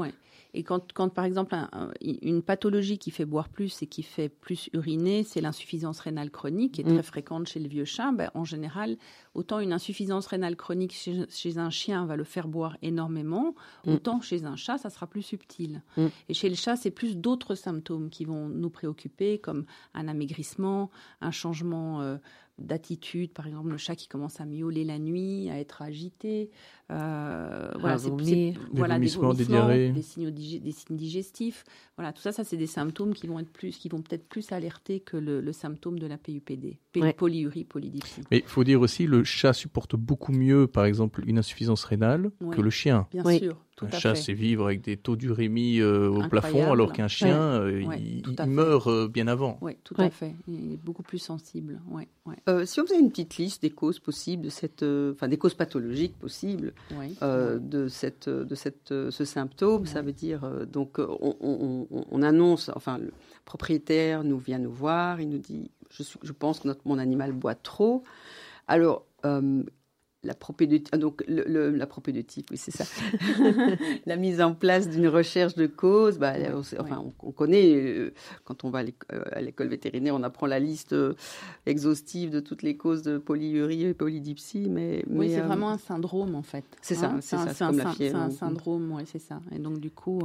Et 0.58 0.64
quand, 0.64 0.94
quand 0.94 1.10
par 1.10 1.26
exemple, 1.26 1.54
une 2.02 2.42
pathologie 2.42 2.98
qui 2.98 3.12
fait 3.12 3.26
boire 3.26 3.50
plus 3.50 3.82
et 3.82 3.88
qui 3.88 4.04
fait 4.04 4.30
plus 4.30 4.70
uriner, 4.72 5.24
c'est 5.24 5.42
l'insuffisance 5.42 6.00
rénale 6.00 6.32
chronique, 6.32 6.76
qui 6.76 6.82
est 6.82 6.86
très 6.86 7.00
mm. 7.00 7.04
fréquente 7.04 7.48
chez 7.48 7.60
le 7.60 7.68
vieux 7.68 7.84
chat, 7.84 8.14
ben, 8.14 8.32
en 8.36 8.46
général, 8.46 8.96
autant 9.36 9.60
une 9.60 9.74
insuffisance 9.74 10.28
rénale 10.28 10.56
chronique 10.56 10.94
chez, 10.94 11.58
un 11.58 11.70
chien 11.70 12.06
va 12.06 12.16
le 12.16 12.24
faire 12.24 12.48
boire 12.48 12.78
énormément, 12.82 13.54
mm. 13.86 13.94
autant 13.94 14.22
chez 14.22 14.46
un 14.46 14.56
chat, 14.56 14.78
ça 14.78 14.90
sera 14.90 15.08
plus 15.08 15.22
subtil. 15.22 15.82
Mm. 15.98 16.08
Et 16.30 16.34
chez 16.34 16.50
le 16.50 16.56
chat, 16.56 16.76
c'est 16.76 16.92
plus 16.92 17.18
d'autres 17.18 17.56
symptômes 17.56 18.10
qui 18.10 18.26
vont 18.26 18.48
nous 18.48 18.70
préoccuper, 18.70 19.38
comme 19.38 19.66
un 19.94 20.08
amaigrissement, 20.08 20.90
un 21.22 21.32
changement 21.32 22.02
euh, 22.02 22.18
d'attitude, 22.58 23.34
par 23.34 23.48
exemple 23.48 23.70
le 23.70 23.78
chat 23.78 23.96
qui 23.96 24.08
commence 24.08 24.40
à 24.40 24.46
miauler 24.46 24.86
la 24.86 24.98
nuit, 24.98 25.50
à 25.50 25.60
être 25.60 25.82
agité, 25.82 26.50
euh, 26.90 27.70
voilà, 27.80 27.98
c'est, 27.98 28.10
voilà, 28.72 28.98
des, 28.98 29.08
des, 29.08 29.46
diarrhées. 29.46 29.92
des, 29.92 30.02
signes 30.02 30.32
digestifs, 30.92 31.66
voilà, 31.98 32.14
tout 32.14 32.22
ça, 32.22 32.32
ça 32.32 32.46
c'est 32.46 32.56
des 32.56 32.68
symptômes 32.68 33.14
qui 33.14 33.28
vont 33.28 33.40
être 33.40 33.52
plus, 33.52 33.78
qui 33.78 33.90
vont 33.90 34.02
peut-être 34.02 34.28
plus 34.30 34.52
alerter 34.54 35.02
que 35.02 35.18
le, 35.18 35.52
symptôme 35.52 36.00
de 36.00 36.08
la 36.08 36.18
PUPD, 36.18 36.78
polyurie, 37.18 37.66
polydipsie. 37.66 38.22
Mais 38.32 38.40
il 38.40 38.50
faut 38.50 38.64
dire 38.64 38.80
aussi, 38.80 39.06
le 39.06 39.25
chat 39.26 39.54
supporte 39.54 39.96
beaucoup 39.96 40.32
mieux, 40.32 40.68
par 40.68 40.86
exemple, 40.86 41.24
une 41.26 41.38
insuffisance 41.38 41.84
rénale 41.84 42.32
que 42.52 42.62
le 42.62 42.70
chien. 42.70 43.08
Bien 43.12 43.24
sûr 43.38 43.58
un 43.82 43.92
chat, 43.92 44.16
c'est 44.16 44.34
vivre 44.34 44.66
avec 44.66 44.82
des 44.82 44.96
taux 44.96 45.16
d'urémie 45.16 45.80
euh, 45.80 46.10
au 46.10 46.28
plafond, 46.30 46.72
alors 46.72 46.94
qu'un 46.94 47.08
chien, 47.08 47.38
euh, 47.38 47.84
il, 47.98 48.24
meurt 48.48 48.88
euh, 48.88 49.08
bien 49.08 49.28
avant. 49.28 49.58
Oui, 49.62 49.78
tout 49.84 49.96
à 49.98 50.10
fait. 50.10 50.36
Il 50.48 50.74
est 50.74 50.78
beaucoup 50.78 51.04
plus 51.04 51.18
sensible. 51.18 51.82
si 52.66 52.80
on 52.80 52.86
faisait 52.86 53.00
une 53.00 53.10
petite 53.10 53.38
liste 53.38 53.62
des 53.62 53.70
causes 53.70 54.00
possibles 54.00 54.44
de 54.46 54.50
cette, 54.50 54.84
enfin 54.84 55.28
des 55.28 55.38
causes 55.38 55.56
pathologiques 55.56 56.18
possibles 56.18 56.74
de 57.22 57.88
cette, 57.90 58.30
de 58.30 58.56
cette, 58.56 58.90
ce 58.90 59.26
symptôme, 59.26 59.86
ça 59.86 60.02
veut 60.02 60.14
dire 60.14 60.42
donc 60.72 61.00
on, 61.00 62.22
annonce, 62.22 62.72
enfin 62.76 62.98
le 62.98 63.12
propriétaire 63.44 64.24
nous 64.24 64.38
vient 64.38 64.60
nous 64.60 64.72
voir, 64.72 65.20
il 65.20 65.30
nous 65.30 65.38
dit, 65.38 65.70
je, 65.92 66.04
je 66.22 66.32
pense 66.32 66.62
que 66.62 66.68
notre, 66.68 66.82
mon 66.86 66.98
animal 66.98 67.34
boit 67.34 67.56
trop. 67.56 68.04
Alors 68.68 69.06
la 70.26 70.34
propédeutique, 70.34 70.90
ah, 70.92 70.98
donc 70.98 71.24
le, 71.28 71.70
la 71.70 71.88
propédeutique, 71.88 72.48
oui, 72.52 72.58
c'est 72.58 72.72
ça. 72.72 72.84
la 74.06 74.16
mise 74.18 74.42
en 74.42 74.54
place 74.54 74.90
d'une 74.90 75.08
recherche 75.08 75.56
de 75.56 75.68
cause, 75.68 76.18
bah, 76.18 76.34
on, 76.54 76.62
enfin, 76.80 77.06
on, 77.20 77.32
connaît, 77.32 77.76
euh, 77.76 78.14
quand 78.44 78.64
on 78.64 78.70
va 78.70 78.82
euh, 78.82 79.24
à 79.32 79.42
l'école 79.42 79.68
vétérinaire, 79.68 80.16
on 80.16 80.24
apprend 80.24 80.48
la 80.48 80.60
liste 80.60 80.94
euh, 80.94 81.14
exhaustive 81.66 82.32
de 82.32 82.40
toutes 82.40 82.64
les 82.64 82.76
causes 82.76 83.04
de 83.04 83.18
polyurie 83.18 83.84
et 83.86 83.94
polydipsie, 83.94 84.68
mais... 84.70 85.06
oui, 85.10 85.30
c'est 85.30 85.42
vraiment 85.42 85.70
un 85.70 85.78
syndrome, 85.78 86.36
en 86.36 86.44
fait. 86.44 86.66
C'est 86.82 86.96
ça, 86.96 87.12
hein. 87.12 87.20
c'est 87.22 87.38
ça, 87.38 87.54
c'est. 87.54 88.10
C'est 88.10 88.16
un 88.16 88.32
syndrome, 88.32 88.92
oui, 88.92 89.04
c'est 89.06 89.20
ça. 89.20 89.40
Et 89.56 89.60
donc, 89.60 89.80
du 89.80 89.92
coup, 89.92 90.22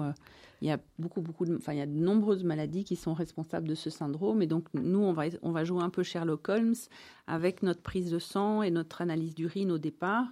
il 0.60 0.68
y 0.68 0.70
a 0.70 0.78
beaucoup, 0.98 1.22
beaucoup 1.22 1.46
de, 1.46 1.56
enfin, 1.56 1.72
il 1.72 1.78
y 1.78 1.82
a 1.82 1.86
de 1.86 1.92
nombreuses 1.92 2.44
maladies 2.44 2.84
qui 2.84 2.96
sont 2.96 3.14
responsables 3.14 3.66
de 3.66 3.74
ce 3.74 3.88
syndrome. 3.88 4.42
Et 4.42 4.46
donc, 4.46 4.66
nous, 4.74 4.98
on 4.98 5.12
va, 5.12 5.24
on 5.42 5.52
va 5.52 5.64
jouer 5.64 5.82
un 5.82 5.88
peu 5.88 6.02
Sherlock 6.02 6.48
Holmes 6.48 6.74
avec 7.26 7.62
notre 7.62 7.80
prise 7.80 8.10
de 8.10 8.18
sang 8.18 8.62
et 8.62 8.70
notre 8.70 9.00
analyse 9.00 9.34
d'urine 9.34 9.70
au 9.72 9.78
départ, 9.78 10.26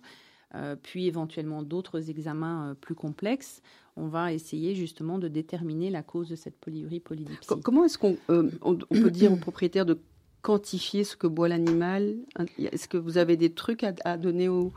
euh, 0.55 0.77
puis 0.81 1.07
éventuellement 1.07 1.63
d'autres 1.63 2.11
examens 2.11 2.71
euh, 2.71 2.75
plus 2.75 2.95
complexes. 2.95 3.63
On 3.97 4.09
va 4.09 4.33
essayer 4.33 4.75
justement 4.75 5.19
de 5.19 5.29
déterminer 5.29 5.91
la 5.91 6.03
cause 6.03 6.29
de 6.29 6.37
cette 6.37 6.57
polyurie 6.57 7.01
polydipsie. 7.01 7.49
Comment 7.65 7.85
est-ce 7.85 7.99
qu'on 7.99 8.17
euh, 8.31 8.51
on, 8.61 8.77
peut 8.77 9.11
dire 9.11 9.33
au 9.33 9.37
propriétaire 9.37 9.87
de 9.87 9.99
quantifier 10.43 11.05
ce 11.05 11.17
que 11.17 11.27
boit 11.27 11.49
l'animal? 11.49 12.17
Est-ce 12.59 12.87
que 12.87 12.99
vous 12.99 13.17
avez 13.17 13.37
des 13.37 13.51
trucs 13.51 13.83
à, 13.83 14.17
donner 14.19 14.49
au 14.49 14.73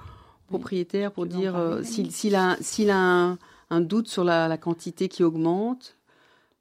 propriétaire 0.48 1.12
pour 1.12 1.26
dire 1.28 1.80
s'il 1.84 2.36
a, 2.36 2.58
s'il 2.62 2.90
a 2.90 2.98
un 2.98 3.38
un 3.72 3.82
doute 3.82 4.08
sur 4.08 4.24
la, 4.24 4.56
quantité 4.58 5.08
qui 5.08 5.24
augmente, 5.24 5.98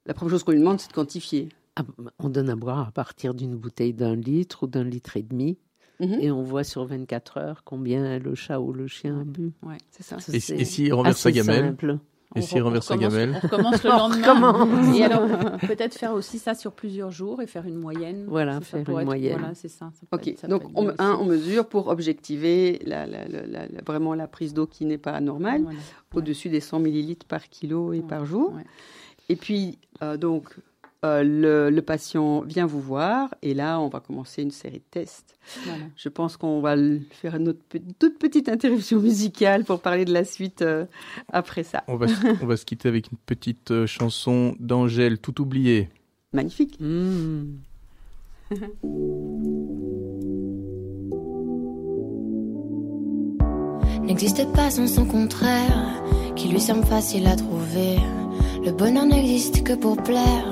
la 0.06 0.14
première 0.14 0.30
chose 0.30 0.44
qu'on 0.44 0.52
lui 0.52 0.60
demande, 0.60 0.80
c'est 0.80 0.88
de 0.88 0.94
quantifier. 0.94 1.50
Ah, 1.76 1.82
on 2.18 2.30
donne 2.30 2.48
à 2.48 2.56
boire 2.56 2.88
à 2.88 2.92
partir 2.92 3.34
d'une 3.34 3.56
bouteille 3.56 3.92
d'un 3.92 4.14
litre 4.14 4.62
ou 4.62 4.66
d'un 4.66 4.84
litre 4.84 5.16
et 5.16 5.22
demi. 5.22 5.58
Mhm. 5.98 6.18
Et 6.20 6.30
on 6.30 6.42
voit 6.42 6.64
sur 6.64 6.86
24 6.86 7.36
heures 7.36 7.62
combien 7.64 8.18
le 8.18 8.34
chat 8.34 8.60
ou 8.60 8.72
le 8.72 8.86
chien 8.86 9.20
a 9.20 9.24
bu. 9.24 9.52
Ouais, 9.62 9.76
c'est 9.90 10.02
ça. 10.02 10.16
Et, 10.32 10.36
et 10.36 10.64
s'il 10.64 10.94
renverse 10.94 11.20
sa 11.20 11.30
gamelle 11.30 11.66
simple. 11.66 11.98
Et 12.36 12.42
s'il 12.42 12.62
renverse 12.62 12.86
sa 12.86 12.96
gamelle 12.96 13.40
On 13.42 13.46
recommence 13.48 13.82
le 13.82 13.90
lendemain. 13.90 14.94
et 14.94 15.02
alors, 15.02 15.26
peut-être 15.66 15.94
faire 15.94 16.12
aussi 16.12 16.38
ça 16.38 16.54
sur 16.54 16.72
plusieurs 16.72 17.10
jours 17.10 17.42
et 17.42 17.46
faire 17.46 17.66
une 17.66 17.74
moyenne. 17.74 18.26
Voilà, 18.28 18.60
faire 18.60 18.88
une 18.88 19.04
moyenne. 19.04 19.38
Voilà, 19.38 19.54
c'est 19.54 19.68
ça. 19.68 19.90
ok, 20.12 20.46
donc 20.48 20.62
on, 20.74 20.90
un, 20.98 21.14
on 21.14 21.24
mesure 21.24 21.66
pour 21.66 21.88
objectiver 21.88 22.80
la, 22.86 23.06
la, 23.06 23.26
la, 23.26 23.66
vraiment 23.84 24.14
la 24.14 24.28
prise 24.28 24.54
d'eau 24.54 24.66
qui 24.66 24.84
n'est 24.84 24.98
pas 24.98 25.20
normale, 25.20 25.64
au-dessus 26.14 26.48
des 26.48 26.60
100 26.60 26.78
millilitres 26.78 27.26
par 27.26 27.48
kilo 27.48 27.92
et 27.92 28.00
par 28.00 28.24
jour. 28.24 28.54
Et 29.28 29.36
puis, 29.36 29.78
euh, 30.02 30.16
donc, 30.16 30.56
euh, 31.02 31.70
le, 31.70 31.80
patient 31.80 32.42
vient 32.42 32.66
vous 32.66 32.80
voir 32.80 33.34
et 33.40 33.54
là, 33.54 33.80
on 33.80 33.88
va 33.88 34.00
commencer 34.00 34.42
une 34.42 34.50
série 34.50 34.80
de 34.80 34.84
tests. 34.90 35.38
Je 35.96 36.08
pense 36.10 36.36
qu'on 36.36 36.60
va 36.60 36.76
faire 37.10 37.36
une 37.36 37.54
toute 37.98 38.18
petite 38.18 38.50
interruption 38.50 39.00
musicale 39.00 39.64
pour 39.64 39.80
parler 39.80 40.04
de 40.04 40.12
la 40.12 40.24
suite 40.24 40.60
euh, 40.60 40.84
après 41.32 41.62
ça. 41.62 41.84
On 41.88 41.96
va, 41.96 42.06
on 42.42 42.46
va 42.46 42.56
se 42.58 42.66
quitter 42.66 42.88
avec 42.88 43.10
une 43.10 43.16
petite 43.18 43.70
euh, 43.70 43.86
chanson 43.86 44.54
d'Angèle, 44.60 45.18
Tout 45.18 45.40
oublié. 45.40 45.88
Magnifique. 46.34 46.78
Mmh. 46.80 47.44
N'existe 54.02 54.52
pas 54.52 54.70
sans 54.70 54.86
son 54.86 55.06
contraire, 55.06 56.02
qui 56.36 56.48
lui 56.48 56.60
semble 56.60 56.84
facile 56.84 57.26
à 57.26 57.36
trouver. 57.36 57.96
Le 58.64 58.72
bonheur 58.72 59.06
n'existe 59.06 59.62
que 59.62 59.72
pour 59.72 59.96
plaire 60.02 60.49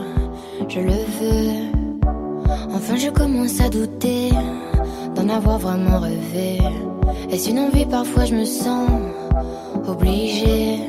je 0.69 0.81
le 0.81 0.91
veux. 0.91 1.71
Enfin, 2.75 2.97
je 2.97 3.09
commence 3.11 3.61
à 3.61 3.69
douter 3.69 4.31
d'en 5.15 5.29
avoir 5.29 5.59
vraiment 5.59 6.01
rêvé. 6.01 6.59
Et 7.31 7.49
une 7.49 7.59
envie, 7.59 7.87
parfois 7.87 8.25
je 8.27 8.35
me 8.35 8.45
sens 8.45 8.89
obligée. 9.87 10.81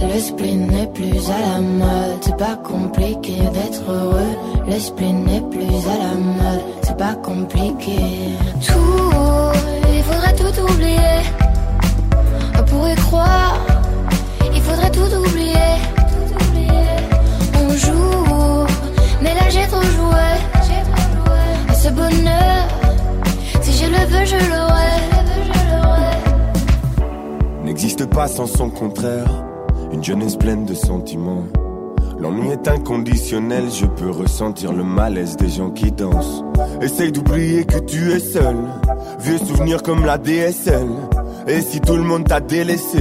Le 0.00 0.20
spleen 0.20 0.66
n'est 0.66 0.86
plus 0.88 1.30
à 1.30 1.40
la 1.40 1.60
mode, 1.60 2.18
c'est 2.20 2.36
pas 2.36 2.56
compliqué 2.56 3.36
d'être 3.54 3.88
heureux. 3.88 4.36
Le 4.66 4.78
spleen 4.78 5.24
n'est 5.24 5.40
plus 5.40 5.62
à 5.64 5.98
la 6.04 6.14
mode, 6.14 6.62
c'est 6.82 6.96
pas 6.96 7.14
compliqué. 7.14 7.98
Tout, 8.66 9.52
il 9.94 10.02
faudrait 10.02 10.34
tout 10.34 10.62
oublier. 10.62 11.16
On 12.58 12.62
pourrait 12.64 12.96
croire, 12.96 13.58
il 14.54 14.60
faudrait 14.60 14.90
tout 14.90 15.12
oublier. 15.16 15.72
On 17.54 17.70
joue 17.70 18.25
mais 19.26 19.34
là 19.34 19.48
j'ai 19.50 19.66
trop 19.66 19.82
joué 19.82 20.26
à 21.68 21.74
ce 21.74 21.88
bonheur. 21.88 22.68
Si 23.60 23.72
je 23.72 23.86
le 23.86 24.06
veux, 24.06 24.24
je 24.24 24.36
l'aurai. 24.50 24.86
N'existe 27.64 28.06
pas 28.06 28.28
sans 28.28 28.46
son 28.46 28.70
contraire. 28.70 29.44
Une 29.92 30.04
jeunesse 30.04 30.36
pleine 30.36 30.64
de 30.64 30.74
sentiments. 30.74 31.44
L'ennui 32.18 32.50
est 32.50 32.68
inconditionnel, 32.68 33.64
je 33.70 33.86
peux 33.86 34.10
ressentir 34.10 34.72
le 34.72 34.84
malaise 34.84 35.36
des 35.36 35.48
gens 35.48 35.70
qui 35.70 35.90
dansent. 35.92 36.42
Essaye 36.80 37.12
d'oublier 37.12 37.64
que 37.64 37.78
tu 37.78 38.12
es 38.12 38.20
seul, 38.20 38.56
vieux 39.18 39.38
souvenir 39.38 39.82
comme 39.82 40.06
la 40.06 40.16
DSL. 40.16 40.88
Et 41.46 41.60
si 41.60 41.80
tout 41.80 41.96
le 41.96 42.02
monde 42.02 42.26
t'a 42.26 42.40
délaissé, 42.40 43.00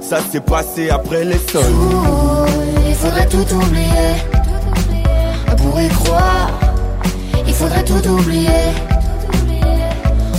ça 0.00 0.20
s'est 0.20 0.40
passé 0.40 0.90
après 0.90 1.24
les 1.24 1.38
sols. 1.38 1.62
il 2.86 2.94
faudrait 2.94 3.28
tout 3.28 3.54
oublier 3.54 4.41
pourrait 5.72 5.88
croire, 5.88 6.50
il 7.46 7.54
faudrait 7.54 7.84
tout 7.84 8.06
oublier. 8.06 8.64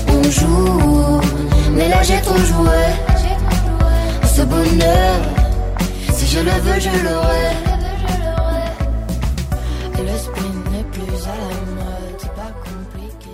On 0.10 0.24
joue, 0.30 1.22
mais 1.72 1.90
là 1.90 2.04
j'ai 2.04 2.22
trop 2.22 2.38
joué. 2.38 2.84
Ce 4.36 4.44
bonheur, 4.44 5.16
si 6.12 6.28
je 6.28 6.40
le 6.40 6.52
veux, 6.66 6.80
je 6.80 6.90
l'aurai. 7.06 7.50
Le 9.98 10.18
spin 10.18 10.54
n'est 10.72 10.84
plus 10.92 11.20
à 11.25 11.36
la 11.42 11.54
mode, 11.78 12.22
pas 12.36 12.54
compliqué 12.68 13.34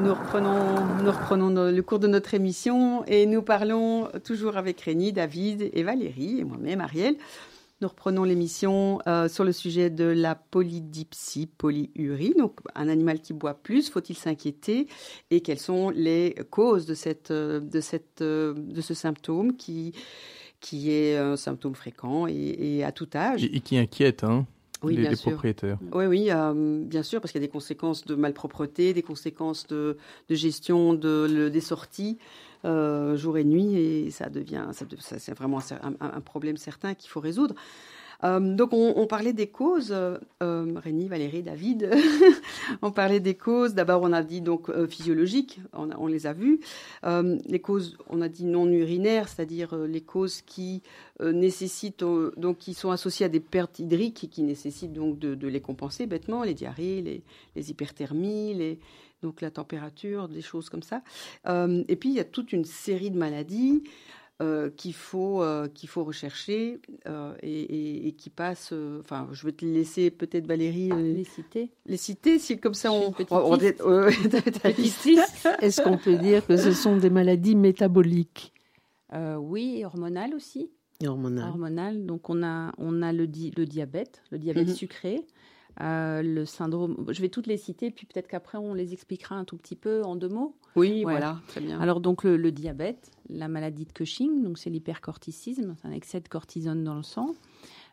nous 0.00 0.14
reprenons, 0.14 1.02
nous 1.04 1.10
reprenons 1.10 1.70
le 1.70 1.82
cours 1.82 1.98
de 1.98 2.06
notre 2.06 2.32
émission 2.32 3.04
et 3.06 3.26
nous 3.26 3.42
parlons 3.42 4.08
toujours 4.24 4.56
avec 4.56 4.80
Rémi, 4.80 5.12
David 5.12 5.70
et 5.72 5.82
Valérie 5.82 6.40
et 6.40 6.44
moi-même 6.44 6.80
Ariel 6.80 7.16
nous 7.80 7.88
reprenons 7.88 8.24
l'émission 8.24 9.00
euh, 9.06 9.28
sur 9.28 9.44
le 9.44 9.52
sujet 9.52 9.88
de 9.88 10.04
la 10.04 10.34
polydipsie, 10.34 11.46
polyurie, 11.46 12.34
donc 12.36 12.58
un 12.74 12.88
animal 12.88 13.20
qui 13.20 13.32
boit 13.32 13.54
plus, 13.54 13.88
faut-il 13.88 14.16
s'inquiéter? 14.16 14.88
Et 15.30 15.40
quelles 15.42 15.60
sont 15.60 15.90
les 15.90 16.34
causes 16.50 16.86
de, 16.86 16.94
cette, 16.94 17.30
euh, 17.30 17.60
de, 17.60 17.80
cette, 17.80 18.20
euh, 18.20 18.54
de 18.56 18.80
ce 18.80 18.94
symptôme 18.94 19.56
qui, 19.56 19.92
qui 20.60 20.90
est 20.90 21.16
un 21.16 21.36
symptôme 21.36 21.76
fréquent 21.76 22.26
et, 22.26 22.82
à 22.82 22.90
tout 22.90 23.08
âge? 23.14 23.44
Et, 23.44 23.60
qui 23.60 23.78
inquiète, 23.78 24.24
hein 24.24 24.46
oui, 24.82 24.96
les, 24.96 25.08
bien 25.08 25.16
propriétaires. 25.16 25.78
Oui, 25.92 26.06
oui, 26.06 26.30
bien 26.86 27.02
sûr, 27.02 27.20
parce 27.20 27.32
qu'il 27.32 27.40
y 27.40 27.44
a 27.44 27.46
des 27.46 27.52
conséquences 27.52 28.04
de 28.04 28.14
malpropreté, 28.14 28.92
des 28.92 29.02
conséquences 29.02 29.66
de, 29.66 29.96
gestion 30.30 30.94
de, 30.94 31.48
des 31.48 31.60
sorties 31.60 32.18
jour 32.64 33.38
et 33.38 33.44
nuit, 33.44 33.76
et 33.76 34.10
ça 34.10 34.28
devient, 34.28 34.66
c'est 34.72 35.36
vraiment 35.36 35.60
un, 36.00 36.20
problème 36.20 36.56
certain 36.56 36.94
qu'il 36.94 37.10
faut 37.10 37.20
résoudre. 37.20 37.54
Euh, 38.24 38.40
donc 38.40 38.72
on, 38.72 39.06
parlait 39.06 39.32
des 39.32 39.46
causes, 39.46 39.92
euh, 39.92 40.18
euh 40.42 40.72
Rémi, 40.76 41.06
Valérie, 41.06 41.44
David, 41.44 41.88
on 42.82 42.90
parlait 42.90 43.20
des 43.20 43.34
causes. 43.34 43.74
D'abord 43.74 44.02
on 44.02 44.12
a 44.12 44.22
dit 44.22 44.40
donc 44.40 44.68
euh, 44.70 44.88
physiologiques, 44.88 45.60
on, 45.72 46.06
les 46.08 46.26
a 46.26 46.32
vues. 46.32 46.60
les 47.04 47.60
causes, 47.60 47.96
on 48.08 48.20
a 48.20 48.28
dit 48.28 48.44
non 48.44 48.66
urinaires, 48.66 49.28
c'est-à-dire 49.28 49.76
les 49.76 50.00
causes 50.00 50.42
qui 50.42 50.82
nécessitent, 51.20 52.04
donc 52.36 52.58
qui 52.58 52.74
sont 52.74 52.90
associées 52.90 53.26
à 53.26 53.28
des 53.28 53.40
pertes 53.40 53.78
hydriques 53.78 54.24
et 54.24 54.28
qui 54.28 54.42
nécessitent 54.42 54.92
donc 54.92 55.18
de, 55.18 55.48
les 55.48 55.60
compenser 55.60 56.06
bêtement, 56.06 56.42
les 56.42 56.54
diarrhées, 56.54 57.02
les, 57.02 57.22
les 57.54 57.70
hyperthermies, 57.70 58.54
les, 58.54 58.78
donc 59.22 59.40
la 59.40 59.50
température, 59.50 60.28
des 60.28 60.42
choses 60.42 60.68
comme 60.68 60.82
ça. 60.82 61.02
et 61.46 61.96
puis 61.96 62.10
il 62.10 62.14
y 62.14 62.20
a 62.20 62.24
toute 62.24 62.52
une 62.52 62.64
série 62.64 63.10
de 63.10 63.18
maladies 63.18 63.82
euh, 64.40 64.70
qu'il 64.70 64.94
faut 64.94 65.42
euh, 65.42 65.66
qu'il 65.66 65.88
faut 65.88 66.04
rechercher 66.04 66.80
euh, 67.08 67.34
et, 67.42 68.14
qui 68.16 68.30
passe. 68.30 68.72
Enfin, 69.00 69.26
je 69.32 69.44
vais 69.44 69.50
te 69.50 69.64
laisser 69.64 70.12
peut-être 70.12 70.46
Valérie 70.46 70.90
les 70.90 71.24
citer. 71.24 71.72
Les 71.86 71.96
citer, 71.96 72.38
si 72.38 72.56
comme 72.60 72.74
ça 72.74 72.92
on. 72.92 73.12
Est-ce 75.60 75.82
qu'on 75.82 75.98
peut 75.98 76.14
dire 76.18 76.46
que 76.46 76.56
ce 76.56 76.70
sont 76.70 76.98
des 76.98 77.10
maladies 77.10 77.56
métaboliques? 77.56 78.52
Oui, 79.12 79.82
hormonales 79.84 80.34
aussi. 80.34 80.70
Hormonales. 81.04 81.48
Hormonales. 81.48 82.06
Donc 82.06 82.30
on 82.30 82.44
a 82.44 82.70
on 82.78 83.02
a 83.02 83.12
le, 83.12 83.24
le 83.24 83.66
diabète, 83.66 84.22
le 84.30 84.38
diabète 84.38 84.68
mhm. 84.68 84.74
sucré. 84.74 85.26
Euh, 85.80 86.22
le 86.22 86.44
syndrome. 86.44 87.06
Je 87.08 87.20
vais 87.22 87.28
toutes 87.28 87.46
les 87.46 87.56
citer, 87.56 87.92
puis 87.92 88.04
peut-être 88.04 88.26
qu'après 88.26 88.58
on 88.58 88.74
les 88.74 88.92
expliquera 88.92 89.36
un 89.36 89.44
tout 89.44 89.56
petit 89.56 89.76
peu 89.76 90.02
en 90.02 90.16
deux 90.16 90.28
mots. 90.28 90.56
Oui, 90.74 91.04
voilà, 91.04 91.40
très 91.46 91.60
bien. 91.60 91.80
Alors 91.80 92.00
donc 92.00 92.24
le, 92.24 92.50
diabète, 92.50 93.12
la 93.28 93.46
maladie 93.46 93.86
de 93.86 93.92
Cushing, 93.92 94.42
donc 94.42 94.58
c'est 94.58 94.70
l'hypercorticisme, 94.70 95.76
c'est 95.80 95.86
un 95.86 95.92
excès 95.92 96.20
de 96.20 96.26
cortisone 96.26 96.82
dans 96.82 96.96
le 96.96 97.04
sang. 97.04 97.34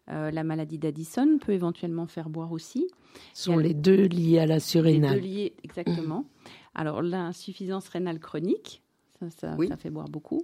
Euh, 0.09 0.31
la 0.31 0.43
maladie 0.43 0.79
d'Addison 0.79 1.37
peut 1.39 1.51
éventuellement 1.51 2.07
faire 2.07 2.29
boire 2.29 2.51
aussi. 2.51 2.87
Ce 3.33 3.43
sont 3.43 3.57
les 3.57 3.75
deux 3.75 4.07
liés 4.07 4.39
à 4.39 4.47
la 4.47 4.59
surrénale. 4.59 5.15
Les 5.15 5.21
deux 5.21 5.27
liés, 5.27 5.53
exactement. 5.63 6.25
Alors 6.75 7.03
l'insuffisance 7.03 7.87
rénale 7.89 8.19
chronique, 8.19 8.81
ça, 9.29 9.55
fait 9.77 9.91
boire 9.91 10.09
beaucoup. 10.09 10.43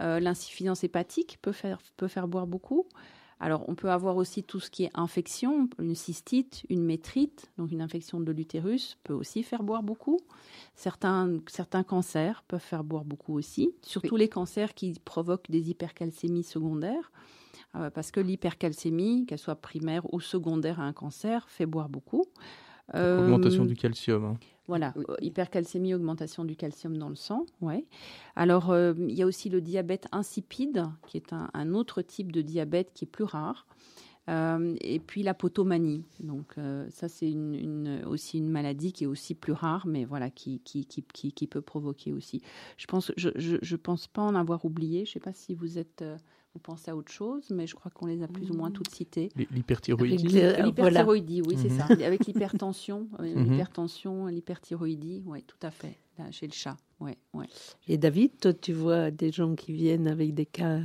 Euh, 0.00 0.20
l'insuffisance 0.20 0.84
hépatique 0.84 1.38
peut 1.42 1.52
faire, 1.52 1.78
peut 1.96 2.08
faire 2.08 2.28
boire 2.28 2.46
beaucoup. 2.46 2.86
Alors, 3.38 3.68
on 3.68 3.74
peut 3.74 3.90
avoir 3.90 4.16
aussi 4.16 4.42
tout 4.42 4.60
ce 4.60 4.70
qui 4.70 4.84
est 4.84 4.90
infection, 4.94 5.68
une 5.78 5.94
cystite, 5.94 6.64
une 6.70 6.82
métrite, 6.82 7.50
donc 7.58 7.70
une 7.70 7.82
infection 7.82 8.18
de 8.18 8.32
l'utérus 8.32 8.96
peut 9.04 9.12
aussi 9.12 9.42
faire 9.42 9.62
boire 9.62 9.82
beaucoup. 9.82 10.18
Certains, 10.74 11.38
certains 11.46 11.82
cancers 11.82 12.42
peuvent 12.48 12.60
faire 12.60 12.82
boire 12.82 13.04
beaucoup 13.04 13.34
aussi, 13.34 13.74
surtout 13.82 14.16
les 14.16 14.28
cancers 14.28 14.72
qui 14.72 14.94
provoquent 15.04 15.50
des 15.50 15.68
hypercalcémies 15.70 16.44
secondaires, 16.44 17.12
euh, 17.74 17.90
parce 17.90 18.10
que 18.10 18.20
l'hypercalcémie, 18.20 19.26
qu'elle 19.26 19.38
soit 19.38 19.56
primaire 19.56 20.12
ou 20.14 20.20
secondaire 20.20 20.80
à 20.80 20.84
un 20.84 20.94
cancer, 20.94 21.46
fait 21.50 21.66
boire 21.66 21.90
beaucoup. 21.90 22.24
Augmentation 22.94 23.64
euh, 23.64 23.66
du 23.66 23.74
calcium. 23.74 24.24
Hein. 24.24 24.38
Voilà, 24.68 24.94
euh, 24.96 25.16
hypercalcémie, 25.20 25.94
augmentation 25.94 26.44
du 26.44 26.56
calcium 26.56 26.96
dans 26.96 27.08
le 27.08 27.14
sang. 27.14 27.46
Ouais. 27.60 27.84
Alors, 28.34 28.70
euh, 28.70 28.94
il 28.96 29.14
y 29.14 29.22
a 29.22 29.26
aussi 29.26 29.48
le 29.48 29.60
diabète 29.60 30.06
insipide, 30.12 30.84
qui 31.06 31.16
est 31.16 31.32
un, 31.32 31.74
autre 31.74 32.02
type 32.02 32.32
de 32.32 32.42
diabète 32.42 32.92
qui 32.94 33.04
est 33.04 33.08
plus 33.08 33.24
rare. 33.24 33.66
et 34.28 35.00
puis 35.06 35.22
la 35.22 35.34
potomanie. 35.34 36.04
Donc, 36.20 36.56
ça, 36.90 37.08
c'est 37.08 37.30
une, 37.30 38.02
aussi 38.06 38.38
une 38.38 38.50
maladie 38.50 38.92
qui 38.92 39.04
est 39.04 39.08
aussi 39.08 39.34
plus 39.34 39.52
rare, 39.52 39.86
mais 39.86 40.04
voilà, 40.04 40.30
qui, 40.30 40.60
qui, 40.60 40.84
qui, 40.84 41.32
qui 41.32 41.46
peut 41.46 41.60
provoquer 41.60 42.12
aussi. 42.12 42.42
Je 42.76 42.86
pense, 42.86 43.12
je, 43.16 43.30
je, 43.36 43.56
je, 43.62 43.76
pense 43.76 44.08
pas 44.08 44.22
en 44.22 44.34
avoir 44.34 44.64
oublié. 44.64 45.04
Je 45.04 45.10
ne 45.10 45.12
sais 45.14 45.20
pas 45.20 45.32
si 45.32 45.54
vous 45.54 45.78
êtes 45.78 46.04
vous 46.56 46.62
pensez 46.62 46.90
à 46.90 46.96
autre 46.96 47.12
chose, 47.12 47.50
mais 47.50 47.66
je 47.66 47.74
crois 47.74 47.90
qu'on 47.90 48.06
les 48.06 48.22
a 48.22 48.28
plus 48.28 48.50
ou 48.50 48.54
moins 48.54 48.70
toutes 48.70 48.90
citées. 48.90 49.28
L'hyperthyroïdie. 49.36 50.40
L'hyperthyroïdie, 50.62 51.42
oui, 51.42 51.56
c'est 51.60 51.68
mhm. 51.68 51.78
ça. 51.78 51.84
Avec 52.06 52.26
l'hypertension, 52.26 53.08
euh, 53.20 53.34
mhm. 53.34 53.50
l'hypertension, 53.50 54.26
l'hyperthyroïdie, 54.26 55.22
oui, 55.26 55.42
tout 55.42 55.58
à 55.62 55.70
fait, 55.70 55.98
chez 56.30 56.46
le 56.46 56.52
chat. 56.52 56.76
Ouais, 56.98 57.18
ouais. 57.34 57.46
Et 57.88 57.98
David, 57.98 58.38
toi, 58.40 58.54
tu 58.54 58.72
vois 58.72 59.10
des 59.10 59.30
gens 59.30 59.54
qui 59.54 59.72
viennent 59.72 60.08
avec 60.08 60.32
des 60.32 60.46
cas 60.46 60.80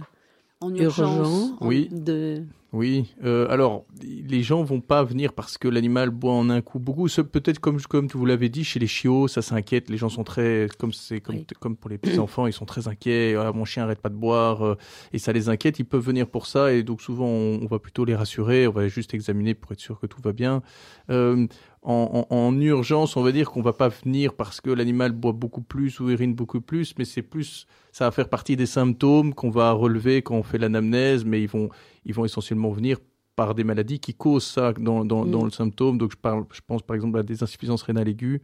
en 0.61 0.73
urgence, 0.73 1.53
oui. 1.61 1.89
de 1.91 2.45
oui, 2.73 3.13
euh, 3.25 3.47
alors 3.49 3.83
les 4.01 4.43
gens 4.43 4.63
vont 4.63 4.79
pas 4.79 5.03
venir 5.03 5.33
parce 5.33 5.57
que 5.57 5.67
l'animal 5.67 6.09
boit 6.09 6.31
en 6.31 6.49
un 6.49 6.61
coup 6.61 6.79
beaucoup. 6.79 7.07
Peut-être 7.07 7.59
comme 7.59 7.81
comme 7.81 8.07
vous 8.07 8.25
l'avez 8.25 8.47
dit 8.47 8.63
chez 8.63 8.79
les 8.79 8.87
chiots, 8.87 9.27
ça 9.27 9.41
s'inquiète. 9.41 9.89
Les 9.89 9.97
gens 9.97 10.07
sont 10.07 10.23
très 10.23 10.69
comme 10.79 10.93
c'est 10.93 11.19
comme 11.19 11.43
comme 11.59 11.75
pour 11.75 11.89
les 11.89 11.97
petits 11.97 12.17
enfants, 12.17 12.47
ils 12.47 12.53
sont 12.53 12.65
très 12.65 12.87
inquiets. 12.87 13.35
Ah, 13.37 13.51
mon 13.51 13.65
chien 13.65 13.83
arrête 13.83 13.99
pas 13.99 14.07
de 14.07 14.15
boire 14.15 14.65
euh, 14.65 14.77
et 15.11 15.19
ça 15.19 15.33
les 15.33 15.49
inquiète. 15.49 15.79
Ils 15.79 15.85
peuvent 15.85 16.03
venir 16.03 16.27
pour 16.27 16.47
ça 16.47 16.71
et 16.71 16.81
donc 16.81 17.01
souvent 17.01 17.27
on, 17.27 17.65
va 17.65 17.77
plutôt 17.77 18.05
les 18.05 18.15
rassurer. 18.15 18.67
On 18.67 18.71
va 18.71 18.87
juste 18.87 19.13
examiner 19.13 19.53
pour 19.53 19.73
être 19.73 19.81
sûr 19.81 19.99
que 19.99 20.07
tout 20.07 20.21
va 20.21 20.31
bien. 20.31 20.61
Euh, 21.09 21.47
en, 21.83 22.27
en, 22.29 22.35
en, 22.35 22.61
urgence, 22.61 23.17
on 23.17 23.23
va 23.23 23.31
dire 23.31 23.49
qu'on 23.49 23.61
va 23.61 23.73
pas 23.73 23.89
venir 23.89 24.33
parce 24.33 24.61
que 24.61 24.69
l'animal 24.69 25.13
boit 25.13 25.31
beaucoup 25.31 25.61
plus 25.61 25.99
ou 25.99 26.09
urine 26.09 26.35
beaucoup 26.35 26.61
plus, 26.61 26.93
mais 26.97 27.05
c'est 27.05 27.23
plus 27.23 27.65
ça 27.91 28.05
va 28.05 28.11
faire 28.11 28.29
partie 28.29 28.55
des 28.55 28.67
symptômes 28.67 29.33
qu'on 29.33 29.49
va 29.49 29.71
relever 29.71 30.21
quand 30.21 30.35
on 30.35 30.43
fait 30.43 30.59
l'anamnèse, 30.59 31.25
mais 31.25 31.41
ils 31.41 31.49
vont 31.49 31.69
ils 32.05 32.13
vont 32.13 32.25
essentiellement 32.25 32.69
venir 32.69 32.97
par 33.35 33.55
des 33.55 33.63
maladies 33.63 33.99
qui 33.99 34.13
causent 34.13 34.45
ça 34.45 34.73
dans, 34.73 35.05
dans, 35.05 35.25
dans 35.25 35.41
mm. 35.41 35.45
le 35.45 35.51
symptôme. 35.51 35.97
Donc 35.97 36.11
je, 36.11 36.17
parle, 36.17 36.45
je 36.51 36.61
pense 36.65 36.83
par 36.83 36.95
exemple 36.95 37.17
à 37.17 37.23
des 37.23 37.41
insuffisances 37.41 37.81
rénales 37.81 38.07
aiguës 38.07 38.41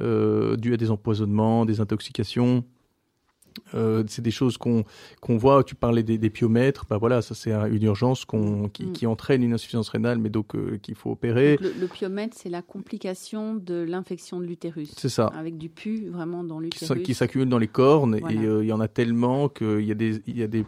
euh, 0.00 0.56
dues 0.56 0.74
à 0.74 0.76
des 0.76 0.90
empoisonnements, 0.90 1.64
des 1.64 1.80
intoxications. 1.80 2.64
Euh, 3.74 4.04
c'est 4.06 4.22
des 4.22 4.30
choses 4.30 4.56
qu'on 4.56 4.84
qu'on 5.20 5.36
voit. 5.36 5.64
Tu 5.64 5.74
parlais 5.74 6.02
des, 6.02 6.18
des 6.18 6.30
piomètres, 6.30 6.86
bah 6.88 6.98
voilà, 6.98 7.22
ça 7.22 7.34
c'est 7.34 7.52
une 7.52 7.82
urgence 7.82 8.24
qu'on 8.24 8.68
qui, 8.68 8.86
mm. 8.86 8.92
qui, 8.92 9.06
entraîne 9.06 9.42
une 9.42 9.52
insuffisance 9.52 9.88
rénale, 9.88 10.18
mais 10.18 10.30
donc 10.30 10.54
euh, 10.54 10.78
qu'il 10.82 10.94
faut 10.94 11.10
opérer. 11.10 11.56
le, 11.60 11.72
le, 11.78 11.86
piomètre, 11.86 12.36
c'est 12.38 12.48
la 12.48 12.62
complication 12.62 13.54
de 13.54 13.82
l'infection 13.82 14.40
de 14.40 14.44
l'utérus. 14.44 14.92
C'est 14.96 15.08
ça. 15.08 15.26
Avec 15.26 15.58
du 15.58 15.68
pu 15.68 16.08
vraiment 16.08 16.44
dans 16.44 16.58
l'utérus. 16.58 17.02
Qui, 17.02 17.14
s'accumule 17.14 17.48
dans 17.48 17.58
les 17.58 17.68
cornes 17.68 18.16
et 18.16 18.38
euh, 18.38 18.62
il 18.62 18.68
y 18.68 18.72
en 18.72 18.80
a 18.80 18.88
tellement 18.88 19.48
qu'il 19.48 19.84
y 19.84 19.90
a 19.90 19.94
des 19.94 20.22
il 20.26 20.38
y 20.38 20.42
a 20.42 20.46
des 20.46 20.64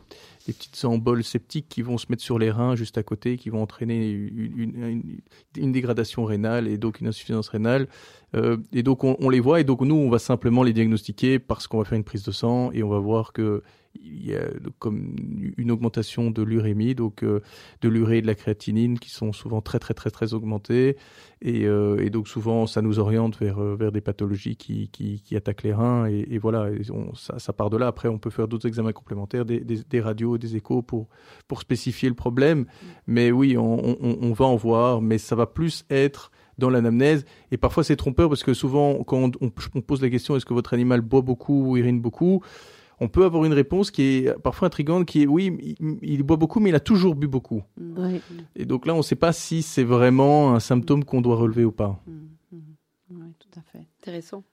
des 0.47 0.53
petites 0.53 0.85
emboles 0.85 1.25
septiques 1.25 1.69
qui 1.69 1.83
vont 1.83 1.99
se 1.99 2.07
mettre 2.11 2.23
sur 2.23 2.39
les 2.39 2.51
reins 2.51 2.77
juste 2.77 2.99
à 2.99 3.03
côté, 3.03 3.39
qui 3.39 3.49
vont 3.49 3.63
entraîner 3.63 4.11
une, 4.11 5.21
une, 5.57 5.73
dégradation 5.73 6.25
rénale 6.25 6.69
et 6.69 6.77
donc 6.77 7.01
une 7.01 7.07
insuffisance 7.07 7.49
rénale. 7.49 7.89
Euh, 8.35 8.57
et 8.73 8.83
donc 8.83 9.05
on, 9.05 9.17
on, 9.21 9.29
les 9.31 9.41
voit. 9.41 9.61
Et 9.61 9.65
donc 9.65 9.81
nous 9.83 9.95
on 9.95 10.11
va 10.11 10.19
simplement 10.19 10.63
les 10.63 10.73
diagnostiquer 10.73 11.39
parce 11.39 11.67
qu'on 11.67 11.79
va 11.79 11.85
faire 11.85 11.97
une 11.97 12.05
prise 12.05 12.25
de 12.25 12.33
sang 12.33 12.71
et 12.73 12.83
on 12.83 12.89
va 12.89 12.99
voir 12.99 13.33
que 13.33 13.63
il 14.03 14.27
y 14.27 14.35
a 14.35 14.49
comme 14.81 15.15
une 15.57 15.71
augmentation 15.71 16.33
de 16.33 16.43
l'urémie, 16.43 16.97
donc 16.97 17.23
euh, 17.23 17.41
de 17.81 17.89
l'urée 17.89 18.19
et 18.19 18.23
de 18.23 18.27
la 18.27 18.35
créatinine 18.35 18.99
qui 18.99 19.11
sont 19.11 19.33
souvent 19.33 19.61
très 19.61 19.79
très 19.79 19.95
très 19.95 20.11
très 20.11 20.35
augmentées. 20.35 20.97
Et, 21.43 21.67
euh, 21.67 22.05
et 22.05 22.11
donc 22.11 22.27
souvent 22.27 22.67
ça 22.67 22.83
nous 22.83 22.99
oriente 22.99 23.39
vers 23.39 23.61
vers 23.61 23.93
des 23.93 24.01
pathologies 24.01 24.57
qui, 24.57 24.89
qui, 24.89 25.23
qui 25.23 25.37
attaquent 25.37 25.63
les 25.63 25.73
reins. 25.73 26.07
Et, 26.09 26.27
et 26.29 26.39
voilà. 26.39 26.71
Ça, 27.15 27.39
ça, 27.39 27.53
part 27.53 27.71
de 27.71 27.77
là. 27.77 27.87
Après 27.87 28.09
on 28.09 28.19
peut 28.19 28.31
faire 28.31 28.49
d'autres 28.49 28.67
examens 28.67 28.93
complémentaires, 28.93 29.45
des, 29.45 29.61
des, 29.61 29.85
des, 29.89 30.01
radios, 30.01 30.39
des 30.39 30.57
échos 30.57 30.83
pour 30.83 31.07
pour 31.47 31.61
spécifier 31.61 32.09
le 32.09 32.17
problème. 32.17 32.67
Mais 33.07 33.31
oui, 33.31 33.57
on, 33.57 33.97
on, 34.03 34.19
on 34.23 34.33
va 34.33 34.47
en 34.47 34.57
voir, 34.57 35.03
mais 35.03 35.19
ça 35.19 35.37
va 35.37 35.47
plus 35.47 35.85
être 35.89 36.33
dans 36.59 36.71
l'anamnèse. 36.71 37.25
Et 37.51 37.57
parfois, 37.57 37.85
c'est 37.85 37.97
trompeur 37.97 38.29
parce 38.29 38.43
que 38.43 38.55
souvent, 38.55 39.03
quand 39.05 39.31
on, 39.41 39.51
on 39.75 39.81
pose 39.81 40.03
la 40.03 40.11
question 40.11 40.37
est-ce 40.37 40.47
que 40.47 40.55
votre 40.55 40.75
animal 40.75 41.01
boit 41.01 41.23
beaucoup 41.23 41.71
ou 41.71 41.77
urine 41.77 42.01
beaucoup 42.01 42.43
on 43.01 43.09
peut 43.09 43.25
avoir 43.25 43.45
une 43.45 43.53
réponse 43.53 43.91
qui 43.91 44.03
est 44.03 44.39
parfois 44.41 44.67
intrigante, 44.67 45.07
qui 45.07 45.23
est 45.23 45.27
oui, 45.27 45.77
il, 46.03 46.23
boit 46.23 46.37
beaucoup, 46.37 46.61
mais 46.61 46.71
il 46.71 46.75
a 46.75 46.81
toujours 46.81 47.15
bu 47.15 47.27
beaucoup. 47.27 47.63
Mm. 47.77 48.17
Et 48.57 48.65
donc 48.65 48.87
là, 48.87 48.95
on 48.95 48.99
ne 48.99 49.03
sait 49.03 49.17
pas 49.17 49.33
si 49.33 49.63
c'est 49.63 49.85
vraiment 49.85 50.55
un 50.55 50.61
symptôme 50.61 51.05
qu'on 51.05 51.21
doit 51.21 51.37
relever 51.37 51.65
ou 51.65 51.73
pas. 51.73 52.01
Mm. 52.07 52.57
Mm. 52.57 52.61
Oui, 53.11 53.35
tout 53.39 53.59
à 53.59 53.63
fait. 53.63 53.87
Intéressant. 54.01 54.45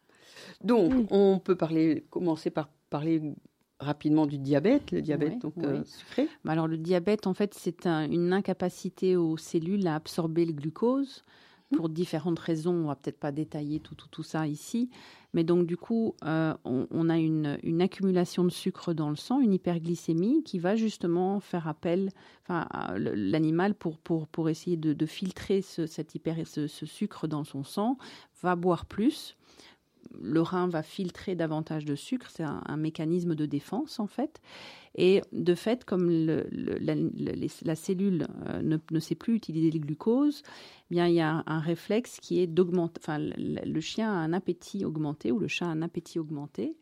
Donc, 0.64 1.08
on 1.12 1.40
peut 1.40 1.56
parler, 1.56 2.06
commencer 2.10 2.50
par 2.50 2.70
parler 2.90 3.22
rapidement 3.80 4.28
du 4.28 4.38
diabète, 4.38 4.92
le 4.92 5.02
diabète 5.02 5.40
donc 5.40 5.54
euh, 5.60 5.84
sucré. 5.86 6.28
Bah, 6.44 6.52
alors 6.52 6.68
le 6.68 6.78
diabète, 6.78 7.26
en 7.26 7.34
fait, 7.34 7.54
c'est 7.56 7.88
une 7.88 8.32
incapacité 8.34 9.16
aux 9.16 9.38
cellules 9.38 9.88
à 9.88 9.96
absorber 9.96 10.46
le 10.46 10.54
glucose 10.54 11.24
pour 11.76 11.90
différentes 11.90 12.40
raisons. 12.40 12.74
On 12.74 12.88
va 12.88 12.96
peut-être 12.96 13.20
pas 13.20 13.32
détailler 13.32 13.80
tout, 13.80 13.96
tout, 13.96 14.08
tout 14.10 14.24
ça 14.24 14.48
ici. 14.48 14.90
Mais 15.34 15.44
donc, 15.44 15.66
du 15.66 15.78
coup, 15.78 16.16
euh, 16.26 16.54
on, 16.66 17.10
a 17.10 17.18
une, 17.18 17.82
accumulation 17.82 18.44
de 18.44 18.50
sucre 18.50 18.94
dans 18.94 19.10
le 19.10 19.16
sang, 19.16 19.40
une 19.40 19.54
hyperglycémie 19.54 20.44
qui 20.44 20.60
va 20.60 20.76
justement 20.76 21.40
faire 21.40 21.68
appel, 21.68 22.12
enfin, 22.44 22.68
l'animal 22.98 23.74
pour, 23.74 23.98
pour, 23.98 24.28
pour 24.28 24.50
essayer 24.50 24.76
de, 24.76 25.06
filtrer 25.06 25.62
ce, 25.62 25.86
cette 25.86 26.16
hyper, 26.16 26.36
ce, 26.46 26.68
sucre 26.68 27.28
dans 27.28 27.46
son 27.46 27.64
sang, 27.64 27.98
va 28.42 28.56
boire 28.56 28.86
plus 28.86 29.38
le 30.22 30.42
rein 30.42 30.68
va 30.68 30.84
filtrer 30.84 31.36
davantage 31.36 31.86
de 31.86 31.96
sucre. 31.96 32.30
C'est 32.30 32.44
un, 32.44 32.78
mécanisme 32.78 33.36
de 33.36 33.46
défense 33.46 34.00
en 34.00 34.08
fait. 34.08 34.42
Et 34.96 35.22
de 35.32 35.56
fait, 35.56 35.86
comme 35.86 36.10
la, 36.10 37.76
cellule 37.76 38.28
euh, 38.48 38.62
ne, 38.62 39.00
sait 39.00 39.16
plus 39.16 39.36
utiliser 39.36 39.72
le 39.72 39.80
glucose, 39.80 40.44
eh 40.90 40.96
bien 40.96 41.08
il 41.08 41.14
y 41.16 41.22
a 41.22 41.44
un, 41.46 41.60
réflexe 41.60 42.20
qui 42.22 42.40
est 42.40 42.48
d'augmenter. 42.48 43.00
Enfin, 43.02 43.18
le, 43.20 43.80
chien 43.82 44.12
a 44.12 44.16
un 44.16 44.34
appétit 44.34 44.84
augmenté 44.84 45.32
ou 45.32 45.40
le 45.40 45.48
chat 45.48 45.66
a 45.66 45.70
un 45.70 45.82
appétit 45.82 46.20
augmenté. 46.20 46.76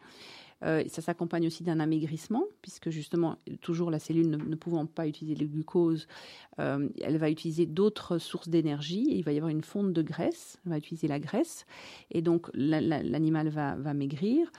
Euh, 0.63 0.83
ça 0.87 1.01
s'accompagne 1.01 1.47
aussi 1.47 1.63
d'un 1.63 1.79
amaigrissement, 1.79 2.43
puisque 2.61 2.89
justement, 2.89 3.37
toujours 3.61 3.91
la 3.91 3.99
cellule 3.99 4.29
ne, 4.29 4.55
pouvant 4.55 4.85
pas 4.85 5.07
utiliser 5.07 5.39
le 5.39 5.47
glucose, 5.47 6.07
euh, 6.59 6.89
elle 7.01 7.17
va 7.17 7.29
utiliser 7.29 7.65
d'autres 7.65 8.17
sources 8.17 8.49
d'énergie 8.49 9.05
il 9.09 9.23
va 9.23 9.31
y 9.31 9.37
avoir 9.37 9.49
une 9.49 9.63
fonte 9.63 9.93
de 9.93 10.01
graisse, 10.01 10.57
elle 10.65 10.71
va 10.71 10.77
utiliser 10.77 11.07
la 11.07 11.19
graisse, 11.19 11.65
et 12.11 12.21
donc 12.21 12.49
l'animal 12.53 13.49
va, 13.49 13.75
va, 13.75 13.93
maigrir. 13.93 14.51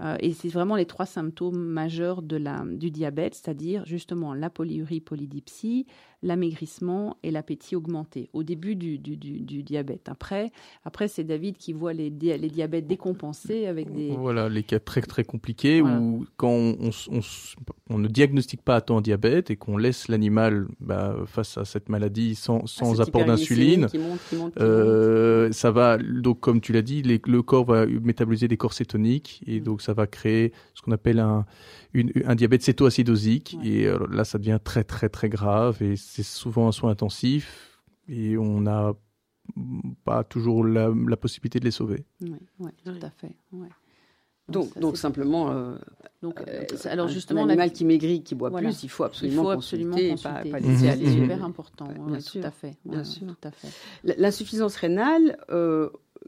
Euh, 0.00 0.16
et 0.18 0.32
c'est 0.32 0.48
vraiment 0.48 0.74
les 0.74 0.86
trois 0.86 1.06
symptômes 1.06 1.64
majeurs 1.64 2.22
de 2.22 2.36
la, 2.36 2.64
du 2.66 2.90
diabète, 2.90 3.34
c'est-à-dire 3.34 3.86
justement 3.86 4.34
la 4.34 4.50
polyurie, 4.50 5.00
polydipsie, 5.00 5.86
l'amaigrissement 6.24 7.16
et 7.22 7.30
l'appétit 7.30 7.76
augmenté 7.76 8.30
au 8.32 8.42
début 8.42 8.74
du, 8.74 8.98
du, 8.98 9.16
du, 9.16 9.62
diabète. 9.62 10.08
Après, 10.08 10.50
après 10.84 11.06
c'est 11.06 11.22
David 11.22 11.58
qui 11.58 11.72
voit 11.72 11.92
les, 11.92 12.10
les 12.10 12.48
diabètes 12.48 12.86
décompensés 12.86 13.66
avec 13.66 13.92
des... 13.92 14.10
Voilà, 14.10 14.48
les 14.48 14.62
cas 14.62 14.80
très 14.80 15.02
très 15.02 15.22
compliqués 15.22 15.82
où 15.82 16.26
quand 16.36 16.48
on, 16.48 16.90
on, 17.90 17.98
ne 17.98 18.08
diagnostique 18.08 18.62
pas 18.62 18.76
à 18.76 18.80
temps 18.80 19.02
diabète 19.02 19.50
et 19.50 19.56
qu'on 19.56 19.76
laisse 19.76 20.08
l'animal 20.08 20.66
bah, 20.80 21.14
face 21.26 21.58
à 21.58 21.66
cette 21.66 21.90
maladie 21.90 22.34
sans, 22.34 22.66
sans 22.66 23.00
apport 23.02 23.26
d'insuline, 23.26 23.88
euh, 24.58 25.52
ça 25.52 25.70
va, 25.70 25.98
donc 25.98 26.40
comme 26.40 26.60
tu 26.62 26.72
l'as 26.72 26.82
dit, 26.82 27.02
le 27.02 27.42
corps 27.42 27.66
va 27.66 27.86
métaboliser 27.86 28.48
des 28.48 28.56
corps 28.56 28.72
cétoniques 28.72 29.42
et 29.46 29.60
mm. 29.60 29.64
donc 29.64 29.82
ça 29.82 29.92
va 29.92 30.06
créer 30.06 30.52
ce 30.72 30.80
qu'on 30.80 30.92
appelle 30.92 31.20
un, 31.20 31.44
un 32.24 32.34
diabète 32.34 32.62
cétoacidosique. 32.62 33.56
Et 33.62 33.86
euh, 33.86 33.98
là, 34.10 34.24
ça 34.24 34.38
devient 34.38 34.58
très, 34.62 34.84
très, 34.84 35.08
très 35.08 35.28
grave. 35.28 35.82
Et 35.82 35.96
c'est 36.14 36.22
souvent 36.22 36.68
un 36.68 36.72
soin 36.72 36.90
intensif. 36.90 37.80
Et 38.08 38.36
on 38.36 38.60
n'a 38.60 38.92
pas 40.04 40.22
toujours 40.22 40.64
la, 40.64 41.16
possibilité 41.16 41.58
de 41.58 41.64
les 41.64 41.70
sauver. 41.70 42.04
Oui, 42.20 42.70
tout 42.84 42.92
à 43.02 43.10
fait. 43.10 43.34
Donc, 44.48 44.78
donc, 44.78 44.98
simplement, 44.98 45.50
euh, 45.50 45.74
donc, 46.22 46.40
euh, 46.46 46.64
alors 46.84 47.08
justement, 47.08 47.46
l'animal 47.46 47.72
qui 47.72 47.84
maigrit, 47.86 48.22
qui 48.22 48.34
boit 48.34 48.50
plus, 48.50 48.82
il 48.82 48.90
faut 48.90 49.04
absolument, 49.04 49.42
il 49.42 49.44
faut 49.44 49.50
absolument 49.50 49.96
consulter, 49.96 50.10
consulter. 50.10 50.50
Pas, 50.50 50.58
pas 50.58 50.66
laisser 50.66 50.88
aller. 50.90 51.06
C'est 51.06 51.12
super 51.12 51.44
important. 51.44 51.88
Bien 52.06 52.20
sûr, 52.20 52.42
tout 52.42 52.46
à 52.46 52.50
fait. 52.50 52.76
Bien 52.84 53.04
sûr. 53.04 53.26
Tout 53.26 53.48
à 53.48 53.50
fait. 53.50 53.68
L'insuffisance 54.18 54.76
rénale, 54.76 55.38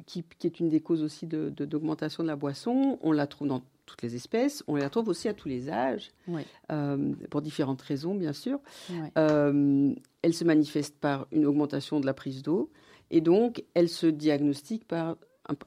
qui, 0.07 0.25
est 0.45 0.61
une 0.61 0.69
des 0.69 0.81
causes 0.81 1.03
aussi 1.03 1.27
d'augmentation 1.27 2.23
de, 2.23 2.27
de, 2.27 2.33
la 2.33 2.37
boisson. 2.37 2.99
On 3.03 3.13
la 3.13 3.27
trouve 3.27 3.49
dans 3.49 3.63
toutes 3.85 4.03
les 4.03 4.17
espèces, 4.17 4.65
on 4.67 4.75
la 4.75 4.91
trouve 4.91 5.09
aussi 5.09 5.29
à 5.29 5.35
tous 5.35 5.49
les 5.49 5.71
âges, 5.71 6.11
euh, 6.73 7.13
pour 7.31 7.41
différentes 7.41 7.83
raisons 7.83 8.15
bien 8.15 8.33
sûr. 8.33 8.59
Euh, 9.17 9.95
elle 10.23 10.35
se 10.35 10.45
manifeste 10.45 10.99
par 10.99 11.29
une 11.31 11.47
augmentation 11.47 12.01
de 12.01 12.07
la 12.07 12.15
prise 12.15 12.43
d'eau 12.43 12.71
et 13.11 13.21
donc 13.21 13.63
elle 13.75 13.89
se 13.89 14.07
diagnostique 14.07 14.87
par 14.89 15.17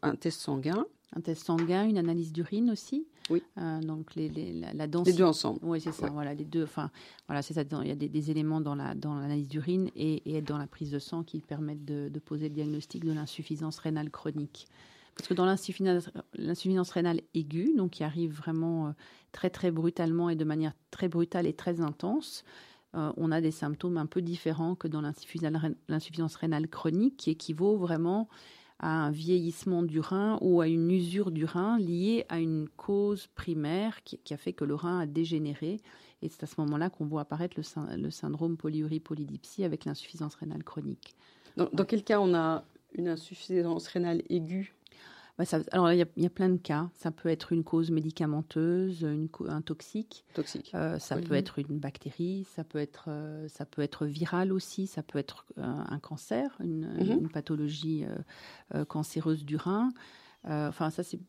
un 0.02 0.15
test 0.15 0.41
sanguin 0.41 0.86
un 1.15 1.21
test 1.21 1.45
sanguin, 1.45 1.88
une 1.88 1.97
analyse 1.97 2.32
d'urine 2.32 2.69
aussi. 2.69 3.08
Oui. 3.30 3.44
Euh, 3.58 3.82
donc 3.82 4.15
les, 4.15 4.30
les, 4.30 4.54
la, 4.54 4.86
Les 4.86 5.13
deux 5.13 5.24
ensemble. 5.24 5.60
Oui, 5.63 5.82
c'est 5.82 5.92
ça. 5.92 6.10
Voilà, 6.10 6.34
les 6.34 6.46
deux. 6.46 6.63
Enfin, 6.63 6.92
voilà, 7.28 7.42
c'est 7.42 7.54
ça. 7.54 7.63
il 7.82 7.88
y 7.88 7.92
a 7.92 7.96
des, 7.96 8.32
éléments 8.32 8.62
dans 8.62 8.76
la 8.76 8.96
dans 8.96 9.15
l'analyse 9.15 9.48
d'urine 9.48 9.89
et, 9.96 10.38
et, 10.38 10.42
dans 10.42 10.58
la 10.58 10.68
prise 10.68 10.92
de 10.92 11.00
sang 11.00 11.24
qui 11.24 11.39
permettent 11.39 11.86
de, 11.86 12.10
de 12.10 12.20
poser 12.20 12.50
le 12.50 12.56
diagnostic 12.56 13.06
de 13.06 13.12
l'insuffisance 13.12 13.80
rénale 13.80 14.10
chronique. 14.10 14.68
Parce 15.15 15.28
que 15.28 15.34
dans 15.34 15.46
l'insuffisance 15.46 16.92
rénale 16.92 17.20
aiguë, 17.34 17.74
donc 17.76 17.92
qui 17.92 18.04
arrive 18.06 18.34
vraiment 18.34 18.88
euh, 18.88 18.92
très 19.34 19.50
très 19.50 19.70
brutalement 19.70 20.30
et 20.30 20.36
de 20.36 20.46
manière 20.46 20.72
très 20.92 21.10
brutale 21.10 21.46
et 21.46 21.54
très 21.54 21.82
intense, 21.82 22.46
euh, 22.96 23.12
on 23.18 23.32
a 23.32 23.42
des 23.42 23.52
symptômes 23.52 23.98
un 23.98 24.06
peu 24.06 24.22
différents 24.22 24.76
que 24.76 24.88
dans 24.88 25.02
l'insuffisance 25.02 26.36
rénale 26.36 26.68
chronique, 26.70 27.18
qui 27.18 27.32
équivaut 27.32 27.78
vraiment 27.78 28.30
à 28.80 29.06
un 29.06 29.12
vieillissement 29.12 29.84
du 29.84 30.00
rein 30.00 30.38
ou 30.42 30.62
à 30.62 30.68
une 30.68 30.89
usure 30.89 31.32
du 31.32 31.46
rein 31.46 31.78
liée 31.78 32.26
à 32.30 32.39
une 32.39 32.68
cause 32.78 33.28
primaire 33.36 34.04
qui, 34.04 34.34
a 34.34 34.38
fait 34.38 34.54
que 34.54 34.65
le 34.65 34.76
rein 34.76 35.00
a 35.00 35.06
dégénéré. 35.06 35.82
Et 36.22 36.30
c'est 36.30 36.44
à 36.44 36.48
ce 36.48 36.60
moment-là 36.62 36.89
qu'on 36.89 37.06
voit 37.06 37.22
apparaître 37.22 37.58
le, 37.58 38.10
syndrome 38.10 38.58
polyurie-polydipsie 38.58 39.63
avec 39.63 39.86
l'insuffisance 39.86 40.36
rénale 40.36 40.63
chronique. 40.63 41.15
dans, 41.58 41.86
quel 41.86 42.04
cas 42.04 42.20
on 42.20 42.34
a 42.34 42.63
une 42.94 43.08
insuffisance 43.08 43.88
rénale 43.88 44.24
aiguë 44.30 44.74
bah, 45.39 45.45
alors, 45.71 45.93
il 45.93 46.06
y, 46.17 46.25
a 46.25 46.30
plein 46.30 46.49
de 46.49 46.58
cas. 46.58 46.89
Ça 46.95 47.12
peut 47.12 47.30
être 47.30 47.54
une 47.54 47.63
cause 47.63 47.91
médicamenteuse, 47.91 49.04
une, 49.04 49.30
un 49.47 49.62
toxique. 49.62 50.25
Toxique. 50.34 50.71
Euh, 50.75 50.99
ça 50.99 51.15
peut 51.15 51.34
être 51.34 51.60
une 51.60 51.80
bactérie, 51.80 52.45
ça 52.54 52.65
peut 52.65 52.78
être, 52.78 53.06
euh, 53.08 53.47
ça 53.47 53.65
peut 53.65 53.82
être 53.82 54.06
viral 54.06 54.52
aussi, 54.52 54.86
ça 54.86 55.02
peut 55.02 55.17
être 55.17 55.45
euh, 55.58 55.62
un 55.63 55.99
cancer, 55.99 56.58
une, 56.60 56.89
mhm. 56.89 57.30
pathologie 57.30 58.06
cancéreuse 58.89 59.45
du 59.45 59.56
rein. 59.56 59.93
enfin, 60.43 60.89
ça, 60.89 61.04
c'est 61.04 61.19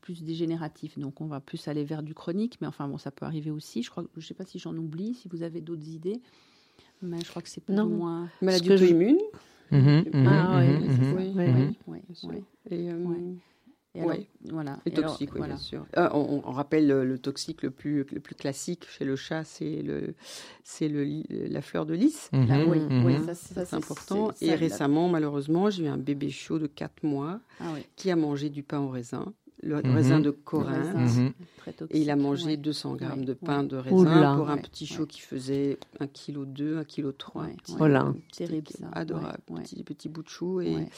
plus 0.00 0.24
dégénératif. 0.24 0.98
Donc, 0.98 1.20
on 1.20 1.26
va 1.26 1.38
plus 1.38 1.68
aller 1.68 1.84
vers 1.84 2.02
du 2.02 2.14
chronique. 2.14 2.58
Mais 2.60 2.66
enfin, 2.66 2.88
bon, 2.88 2.98
ça 2.98 3.12
peut 3.12 3.26
arriver 3.26 3.52
aussi. 3.52 3.84
Je 3.84 3.90
crois, 3.90 4.02
je 4.16 4.22
ne 4.22 4.24
sais 4.24 4.34
pas 4.34 4.44
si 4.44 4.58
j'en 4.58 4.76
oublie, 4.76 5.14
si 5.14 5.28
vous 5.28 5.44
avez 5.44 5.60
d'autres 5.60 5.88
idées. 5.88 6.20
Mais 7.00 7.20
je 7.20 7.30
crois 7.30 7.42
que 7.42 7.48
c'est 7.48 7.60
plus 7.60 7.78
ou 7.78 7.88
moins. 7.88 8.28
Maladie 8.40 8.72
auto-immune. 8.72 9.18
Ah 9.70 10.58
oui, 10.58 11.30
oui, 11.32 11.72
oui. 11.86 13.38
Et, 13.94 14.02
oui, 14.02 14.26
voilà. 14.48 14.78
Les 14.86 14.92
toxiques, 14.92 15.34
oui, 15.34 15.42
bien 15.46 15.58
sûr. 15.58 15.84
Euh, 15.98 16.08
on, 16.12 16.50
rappelle 16.50 16.88
le, 16.88 17.18
toxique 17.18 17.62
le 17.62 17.70
plus, 17.70 18.06
le 18.10 18.20
plus 18.20 18.34
classique 18.34 18.86
chez 18.88 19.04
le 19.04 19.16
chat, 19.16 19.44
c'est 19.44 19.82
le, 19.82 20.14
c'est 20.64 20.88
le, 20.88 21.22
la 21.28 21.60
fleur 21.60 21.84
de 21.84 21.92
lys. 21.92 22.30
Mhm, 22.32 22.46
ah 22.50 22.64
oui, 22.66 22.80
mhm. 22.80 23.34
ça, 23.34 23.66
c'est 23.66 23.74
important. 23.74 24.30
Et 24.40 24.54
récemment, 24.54 25.08
malheureusement, 25.08 25.68
j'ai 25.68 25.84
eu 25.84 25.88
un 25.88 25.98
bébé 25.98 26.30
chaud 26.30 26.58
de 26.58 26.66
4 26.66 27.02
mois 27.02 27.40
ah 27.60 27.64
qui 27.96 28.10
a 28.10 28.16
mangé 28.16 28.48
du 28.48 28.62
pain 28.62 28.80
au 28.80 28.88
raisin 28.88 29.34
le 29.62 29.76
mhm. 29.76 29.94
raisin 29.94 30.20
de 30.20 30.30
Corinthe. 30.30 30.94
Mhm. 30.94 31.32
Et 31.90 32.00
il 32.00 32.10
a 32.10 32.16
mangé 32.16 32.56
200 32.56 32.96
grammes 32.96 33.24
de 33.24 33.34
pain 33.34 33.62
de 33.62 33.76
raisin 33.76 34.36
pour 34.36 34.50
un 34.50 34.56
petit 34.58 34.86
chaud 34.86 35.06
qui 35.06 35.20
faisait 35.20 35.78
1,2 36.00 36.84
kg, 36.84 37.12
1,3 37.12 37.46
kg. 37.54 37.76
Voilà. 37.78 38.12
Terrible 38.36 38.66
ça. 38.68 38.88
Adorable. 38.92 39.38
Petit, 39.46 39.84
petit 39.84 40.08
bout 40.08 40.24
de 40.24 40.28
chou. 40.28 40.60
Et, 40.60 40.88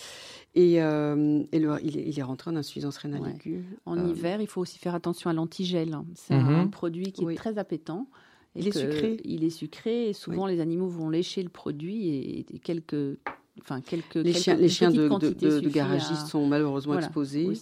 et, 0.54 0.82
euh, 0.82 1.42
et 1.52 1.58
le, 1.58 1.76
il, 1.82 1.98
est, 1.98 2.08
il, 2.08 2.18
est, 2.18 2.22
rentré 2.22 2.50
en 2.50 2.56
insuffisance 2.56 2.96
rénale 2.96 3.28
aiguë. 3.28 3.64
En 3.84 3.98
euh, 3.98 4.08
hiver, 4.08 4.40
il 4.40 4.46
faut 4.46 4.62
aussi 4.62 4.78
faire 4.78 4.94
attention 4.94 5.28
à 5.28 5.34
l'antigel. 5.34 5.94
C'est 6.14 6.34
un 6.34 6.64
mhm. 6.64 6.70
produit 6.70 7.12
qui 7.12 7.24
est 7.24 7.34
très 7.34 7.58
appétant. 7.58 8.08
Il 8.56 8.66
est 8.68 8.72
sucré. 8.78 9.20
Il 9.24 9.44
est 9.44 9.50
sucré 9.50 10.08
et 10.08 10.12
souvent 10.14 10.46
les 10.46 10.60
animaux 10.60 10.88
vont 10.88 11.10
lécher 11.10 11.42
le 11.42 11.48
produit 11.50 12.08
et 12.08 12.58
quelques 12.60 13.18
enfin 13.60 13.80
quelques 13.80 14.14
les 14.16 14.32
chiens, 14.32 14.56
les 14.56 14.68
chiens 14.68 14.90
de, 14.90 15.08
de, 15.08 15.68
garagistes 15.68 16.26
sont 16.26 16.46
malheureusement 16.46 16.98
exposés. 16.98 17.52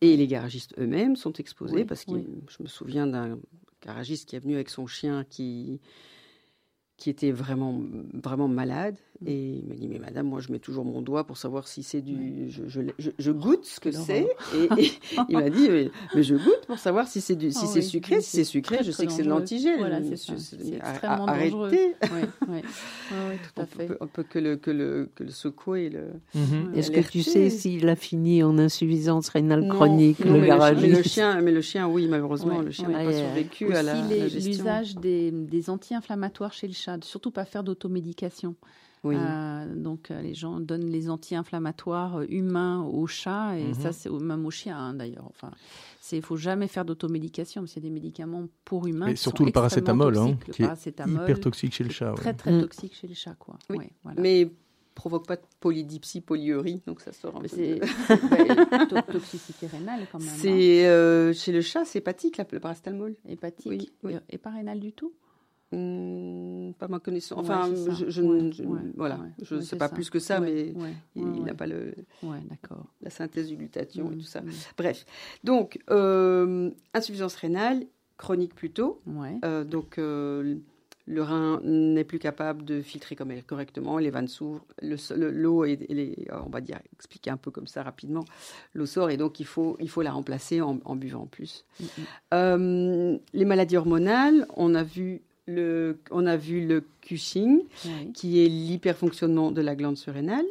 et 0.00 0.16
les 0.16 0.26
garagistes 0.26 0.74
eux-mêmes 0.78 1.16
sont 1.16 1.32
exposés 1.34 1.84
parce 1.84 2.04
que 2.04 2.12
je 2.48 2.62
me 2.62 2.68
souviens 2.68 3.06
d'un 3.06 3.38
garagiste 3.84 4.28
qui 4.28 4.36
est 4.36 4.40
venu 4.40 4.54
avec 4.54 4.70
son 4.70 4.86
chien 4.86 5.24
qui 5.28 5.80
qui 6.96 7.10
était 7.10 7.30
vraiment, 7.30 7.82
vraiment 8.14 8.48
malade. 8.48 8.96
Mm. 9.20 9.28
Et 9.28 9.62
il 9.62 9.66
m'a 9.66 9.74
dit, 9.74 9.88
mais 9.88 9.98
madame, 9.98 10.26
moi 10.26 10.40
je 10.40 10.52
mets 10.52 10.58
toujours 10.58 10.84
mon 10.84 11.00
doigt 11.00 11.24
pour 11.24 11.36
savoir 11.36 11.68
si 11.68 11.82
c'est 11.82 12.02
du... 12.02 12.50
Je, 12.50 12.62
je, 12.66 13.10
je, 13.18 13.30
goûte 13.30 13.64
ce 13.64 13.80
que 13.80 13.90
c'est. 13.90 14.28
Et, 14.54 14.68
il 15.28 15.38
m'a 15.38 15.50
dit, 15.50 15.68
mais, 15.68 16.22
je 16.22 16.34
goûte 16.34 16.66
pour 16.66 16.78
savoir 16.78 17.08
si 17.08 17.20
c'est 17.20 17.36
du... 17.36 17.50
si 17.50 17.60
ah 17.62 17.66
c'est 17.66 17.82
sucré. 17.82 18.20
Si 18.20 18.36
c'est 18.36 18.44
sucré, 18.44 18.78
je 18.82 18.90
sais 18.90 19.06
que 19.06 19.12
c'est 19.12 19.22
de 19.22 19.28
l'antigel. 19.28 19.78
Voilà, 19.78 20.00
c'est 20.02 20.32
extrêmement 20.74 21.26
dangereux. 21.26 21.68
Arrêtez. 21.68 21.94
Oui, 22.50 22.58
tout 23.54 23.60
à 23.60 23.66
fait. 23.66 23.88
On 24.00 24.06
peut, 24.06 24.22
que, 24.22 24.38
le, 24.38 24.56
que, 24.56 24.70
le, 24.70 25.08
que 25.14 25.24
le 25.24 25.30
secouer. 25.30 25.90
Le, 25.90 26.08
mhm. 26.34 26.74
Est-ce 26.74 26.90
que 26.90 27.00
tu 27.00 27.22
sais 27.22 27.50
s'il 27.50 27.88
a 27.88 27.96
fini 27.96 28.42
en 28.42 28.58
insuffisance 28.58 29.28
rénale 29.28 29.68
chronique, 29.68 30.18
le 30.20 30.40
garagiste 30.40 30.86
mais 30.86 30.96
le, 30.96 31.02
chien, 31.02 31.40
mais 31.40 31.52
le 31.52 31.60
chien, 31.60 31.88
oui, 31.88 32.06
malheureusement, 32.08 32.60
le 32.60 32.70
chien 32.70 32.88
n'a 32.88 33.04
pas 33.04 33.12
survécu 33.12 33.72
à 33.74 33.82
la, 33.82 33.94
L'usage 34.26 34.96
des, 34.96 35.30
des 35.30 35.70
anti-inflammatoires 35.70 36.52
chez 36.52 36.66
le 36.66 36.72
chat 36.72 36.98
surtout 37.02 37.30
pas 37.30 37.44
faire 37.44 37.64
d'automédication. 37.64 38.54
Euh, 39.04 39.74
donc 39.74 40.10
euh, 40.10 40.20
les 40.20 40.34
gens 40.34 40.60
donnent 40.60 40.86
les 40.86 41.08
anti-inflammatoires 41.10 42.20
euh, 42.20 42.26
humains 42.28 42.82
aux 42.82 43.06
chats 43.06 43.58
et 43.58 43.74
ça 43.74 43.88
mhm. 43.88 43.94
c'est 43.94 44.10
même 44.10 44.46
aux 44.46 44.50
chiens 44.50 44.78
hein, 44.78 44.94
d'ailleurs. 44.94 45.26
Enfin, 45.30 45.50
c'est 46.00 46.20
faut 46.20 46.36
jamais 46.36 46.68
faire 46.68 46.84
d'automédication 46.84 47.62
parce 47.62 47.72
qu'il 47.72 47.82
y 47.82 47.86
a 47.86 47.88
des 47.88 47.94
médicaments 47.94 48.46
pour 48.64 48.86
humains. 48.86 49.08
Et 49.08 49.16
surtout 49.16 49.44
le 49.44 49.52
paracétamol, 49.52 50.16
hein, 50.16 50.36
qui 50.52 50.62
est 50.62 51.06
hyper 51.06 51.40
toxique 51.40 51.74
chez 51.74 51.84
le 51.84 51.90
chat. 51.90 52.12
Très 52.14 52.34
très 52.34 52.52
mm. 52.52 52.62
toxique 52.62 52.94
chez 52.94 53.06
le 53.06 53.14
chat 53.14 53.34
quoi. 53.38 53.58
Oui. 53.70 53.86
Mais 54.16 54.50
provoque 54.94 55.26
pas 55.26 55.36
de 55.36 55.42
polydipsie, 55.60 56.22
polyurie, 56.22 56.80
donc 56.86 57.02
ça 57.02 57.12
sort 57.12 57.36
un 57.36 57.40
peu. 57.40 57.48
C'est 57.48 57.80
toxicité 59.12 59.66
rénale 59.66 60.06
quand 60.10 60.18
même. 60.18 60.28
C'est 60.28 61.34
chez 61.34 61.52
le 61.52 61.60
chat, 61.60 61.84
c'est 61.84 61.98
hépatique 61.98 62.40
le 62.50 62.60
paracétamol. 62.60 63.14
Hépatique. 63.28 63.92
Oui, 64.02 64.16
Et 64.30 64.38
pas 64.38 64.50
rénale 64.50 64.80
du 64.80 64.92
tout. 64.92 65.12
Hmm, 65.72 66.72
pas 66.78 66.88
ma 66.88 66.98
connaissance. 66.98 67.38
Enfin, 67.38 67.70
je, 68.08 68.22
ne 68.22 68.92
voilà, 68.96 69.18
je 69.42 69.60
sais 69.60 69.76
pas 69.76 69.88
plus 69.88 70.10
que 70.10 70.18
ça, 70.18 70.40
mais 70.40 70.74
il 71.14 71.42
n'a 71.42 71.54
pas 71.54 71.66
le, 71.66 71.94
la 73.02 73.10
synthèse 73.10 73.48
du 73.48 73.56
glutathion 73.56 74.10
et 74.10 74.14
mm, 74.14 74.18
tout 74.18 74.26
ça. 74.26 74.40
Mm. 74.42 74.50
Bref, 74.76 75.04
donc 75.44 75.78
euh, 75.90 76.70
insuffisance 76.94 77.34
rénale 77.36 77.86
chronique 78.16 78.54
plutôt. 78.54 79.00
Euh, 79.44 79.64
donc 79.64 79.98
euh, 79.98 80.56
le 81.06 81.22
rein 81.22 81.60
n'est 81.62 82.04
plus 82.04 82.18
capable 82.18 82.64
de 82.64 82.82
filtrer 82.82 83.14
comme 83.14 83.30
elle 83.30 83.44
correctement, 83.44 83.98
les 83.98 84.10
vannes 84.10 84.28
s'ouvrent, 84.28 84.66
l'eau 84.82 85.64
et 85.64 85.76
les, 85.88 86.26
on 86.44 86.50
va 86.50 86.60
dire 86.60 86.80
expliquer 86.92 87.30
un 87.30 87.36
peu 87.36 87.50
comme 87.50 87.66
ça 87.66 87.82
rapidement, 87.82 88.24
l'eau 88.74 88.86
sort 88.86 89.10
et 89.10 89.16
donc 89.16 89.38
il 89.38 89.46
faut 89.46 89.76
il 89.80 89.88
faut 89.88 90.02
la 90.02 90.12
remplacer 90.12 90.60
en, 90.60 90.96
buvant 90.96 91.26
plus. 91.26 91.64
Mm. 91.78 91.84
Euh, 92.34 93.18
les 93.32 93.44
maladies 93.44 93.76
hormonales, 93.76 94.46
on 94.56 94.74
a 94.74 94.82
vu 94.82 95.22
le, 95.46 95.98
on 96.10 96.26
a 96.26 96.36
vu 96.36 96.66
le 96.66 96.84
Cushing, 97.00 97.62
qui 98.14 98.44
est 98.44 98.48
l'hyperfonctionnement 98.48 99.52
de 99.52 99.60
la 99.60 99.76
glande 99.76 99.96
surrénale, 99.96 100.44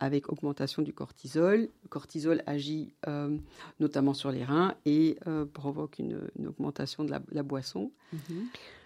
avec 0.00 0.32
augmentation 0.32 0.80
du 0.82 0.92
cortisol. 0.92 1.60
Le 1.82 1.88
cortisol 1.88 2.42
agit 2.46 2.94
euh, 3.06 3.36
notamment 3.78 4.14
sur 4.14 4.30
les 4.30 4.44
reins 4.44 4.74
et 4.86 5.18
euh, 5.26 5.44
provoque 5.44 5.98
une, 5.98 6.18
augmentation 6.46 7.04
de 7.04 7.10
la, 7.30 7.42
boisson. 7.42 7.90
Mhm. 8.12 8.20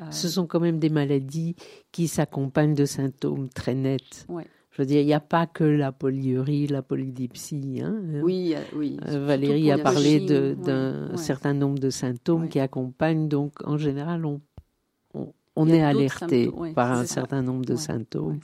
Euh, 0.00 0.04
Ce 0.10 0.28
sont 0.28 0.46
quand 0.46 0.60
même 0.60 0.80
des 0.80 0.90
maladies 0.90 1.54
qui 1.92 2.08
s'accompagnent 2.08 2.74
de 2.74 2.84
symptômes 2.84 3.48
très 3.48 3.74
nets. 3.74 4.26
Je 4.72 4.80
veux 4.80 4.86
dire, 4.86 5.00
il 5.02 5.06
n'y 5.06 5.12
a 5.12 5.20
pas 5.20 5.46
que 5.46 5.64
la 5.64 5.92
polyurie, 5.92 6.66
la 6.66 6.80
polydipsie. 6.82 7.82
Hein, 7.84 8.02
oui, 8.22 8.54
oui. 8.74 8.98
Valérie 9.06 9.70
a 9.70 9.78
parlé 9.78 10.18
d'un 10.54 11.16
certain 11.16 11.52
nombre 11.52 11.78
de 11.78 11.90
symptômes 11.90 12.48
qui 12.48 12.58
accompagnent. 12.58 13.28
Donc, 13.28 13.52
en 13.64 13.76
général, 13.76 14.24
on 14.24 14.40
on 15.56 15.68
est 15.68 15.82
alerté 15.82 16.50
par 16.74 16.92
un 16.92 17.04
certain 17.04 17.42
nombre 17.42 17.64
de 17.64 17.76
symptômes 17.76 18.40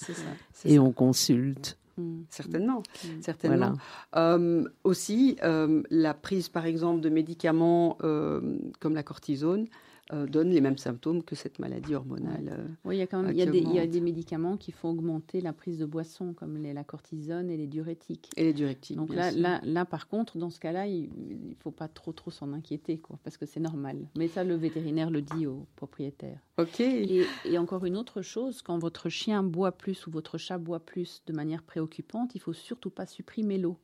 et 0.64 0.78
on 0.78 0.92
consulte. 0.92 1.78
Mmh. 1.96 2.20
Certainement, 2.30 2.78
mmh. 2.78 3.08
certainement. 3.22 3.72
Euh, 4.14 4.64
aussi, 4.84 5.36
euh, 5.42 5.82
la 5.90 6.14
prise, 6.14 6.48
par 6.48 6.64
exemple, 6.64 7.00
de 7.00 7.08
médicaments 7.08 7.98
euh, 8.04 8.40
comme 8.78 8.94
la 8.94 9.02
cortisone 9.02 9.66
euh, 10.12 10.26
donne 10.26 10.50
les 10.50 10.62
mêmes 10.62 10.78
symptômes 10.78 11.22
que 11.22 11.34
cette 11.34 11.58
maladie 11.58 11.94
hormonale. 11.94 12.56
Euh, 12.58 12.66
oui, 12.84 12.96
il 12.96 12.98
y 12.98 13.02
a 13.02 13.06
quand 13.06 13.22
même 13.22 13.32
il 13.32 13.38
y 13.38 13.42
a, 13.42 13.46
des, 13.46 13.58
il 13.58 13.74
y 13.74 13.78
a 13.78 13.86
des 13.86 14.00
médicaments 14.00 14.56
qui 14.56 14.72
font 14.72 14.88
augmenter 14.88 15.42
la 15.42 15.52
prise 15.52 15.78
de 15.78 15.84
boissons, 15.84 16.32
comme 16.32 16.56
les, 16.56 16.72
la 16.72 16.82
cortisone 16.82 17.50
et 17.50 17.58
les 17.58 17.66
diurétiques. 17.66 18.30
Et 18.36 18.44
les 18.44 18.52
diurétiques. 18.54 18.96
Donc 18.96 19.14
là, 19.14 19.30
là, 19.30 19.60
là, 19.64 19.84
par 19.84 20.08
contre, 20.08 20.38
dans 20.38 20.48
ce 20.48 20.60
cas-là, 20.60 20.86
il 20.86 21.10
ne 21.10 21.54
faut 21.58 21.70
pas 21.70 21.88
trop, 21.88 22.12
trop 22.12 22.30
s'en 22.30 22.54
inquiéter, 22.54 22.98
quoi, 22.98 23.18
parce 23.22 23.36
que 23.36 23.44
c'est 23.44 23.60
normal. 23.60 23.98
Mais 24.16 24.28
ça, 24.28 24.44
le 24.44 24.54
vétérinaire 24.54 25.10
le 25.10 25.20
dit 25.20 25.46
au 25.46 25.66
propriétaire. 25.76 26.40
Ok. 26.56 26.80
Et, 26.80 27.26
et, 27.44 27.58
encore 27.58 27.84
une 27.84 27.96
autre 27.96 28.22
chose, 28.22 28.62
quand 28.62 28.78
votre 28.78 29.10
chien 29.10 29.42
boit 29.42 29.72
plus 29.72 30.06
ou 30.06 30.10
votre 30.10 30.38
chat 30.38 30.56
boit 30.56 30.80
plus 30.80 31.22
de 31.26 31.34
manière 31.34 31.62
préoccupante, 31.62 32.34
il 32.34 32.40
faut 32.40 32.54
surtout 32.54 32.90
pas 32.90 33.04
supprimer 33.04 33.58
l'eau 33.58 33.76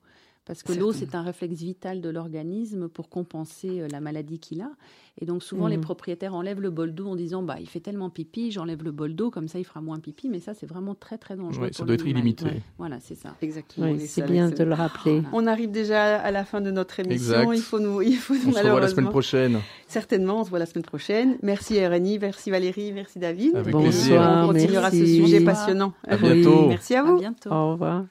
parce 0.45 0.63
que 0.63 0.73
l'eau, 0.73 0.93
c'est 0.93 1.15
un 1.15 1.23
réflexe 1.23 1.61
vital 1.61 2.01
de 2.01 2.09
l'organisme 2.11 2.89
pour 2.89 3.09
compenser 3.09 3.81
euh, 3.81 3.89
la 3.91 4.01
maladie 4.01 4.39
qu'il 4.39 4.61
a. 4.61 4.71
Et 5.21 5.27
donc 5.27 5.43
souvent, 5.45 5.69
les 5.69 5.77
mhm. 5.77 5.83
propriétaires 5.83 6.35
enlèvent 6.35 6.61
le 6.61 6.71
bol 6.71 6.93
d'eau 6.93 7.07
en 7.07 7.15
disant, 7.15 7.43
bah, 7.43 7.57
il 7.61 7.69
fait 7.69 7.81
tellement 7.81 8.11
pipi, 8.11 8.51
j'enlève 8.51 8.83
le 8.83 8.91
bol 8.91 9.15
d'eau, 9.15 9.31
comme 9.31 9.47
ça, 9.47 9.59
il 9.61 9.65
fera 9.65 9.81
moins 9.81 10.01
pipi. 10.01 10.29
Mais 10.29 10.41
ça, 10.41 10.55
c'est 10.55 10.67
vraiment 10.67 10.95
très, 10.95 11.19
très 11.19 11.37
dangereux. 11.37 11.69
ça 11.73 11.85
doit 11.85 11.95
être 11.95 12.07
illimité. 12.07 12.47
Voilà, 12.79 12.99
c'est 13.01 13.15
ça. 13.15 13.35
Exactement. 13.41 13.95
c'est 14.07 14.27
bien 14.27 14.51
de 14.51 14.65
le 14.65 14.75
rappeler. 14.75 15.23
On 15.33 15.47
arrive 15.47 15.71
déjà 15.71 16.17
à 16.17 16.31
la 16.31 16.45
fin 16.45 16.61
de 16.61 16.71
notre 16.71 16.99
émission. 17.01 17.53
Il 17.53 17.61
faut 17.61 17.79
nous, 17.79 18.03
il 18.03 18.17
faut 18.17 18.35
on 18.35 18.53
se 18.53 18.67
voit 18.67 18.81
la 18.81 18.89
semaine 18.89 19.09
prochaine. 19.09 19.61
Certainement, 19.87 20.41
on 20.41 20.45
se 20.45 20.51
voit 20.51 20.59
la 20.59 20.67
semaine 20.67 20.85
prochaine. 20.85 21.39
Merci 21.43 21.85
RNI, 21.85 22.19
merci 22.19 22.51
Valérie, 22.51 22.93
merci 22.93 23.19
David. 23.19 23.55
Avec 23.57 23.73
Bonsoir, 23.73 24.45
On 24.45 24.53
continuera 24.53 24.91
ce 24.91 25.07
sujet 25.07 25.41
passionnant. 25.41 25.93
À 26.07 26.17
bientôt. 26.17 26.69
Merci 26.69 26.97
à 26.97 27.03
vous. 27.03 27.17
À 27.17 27.21
bientôt. 27.21 27.51
Au 27.53 27.73
revoir. 27.73 28.05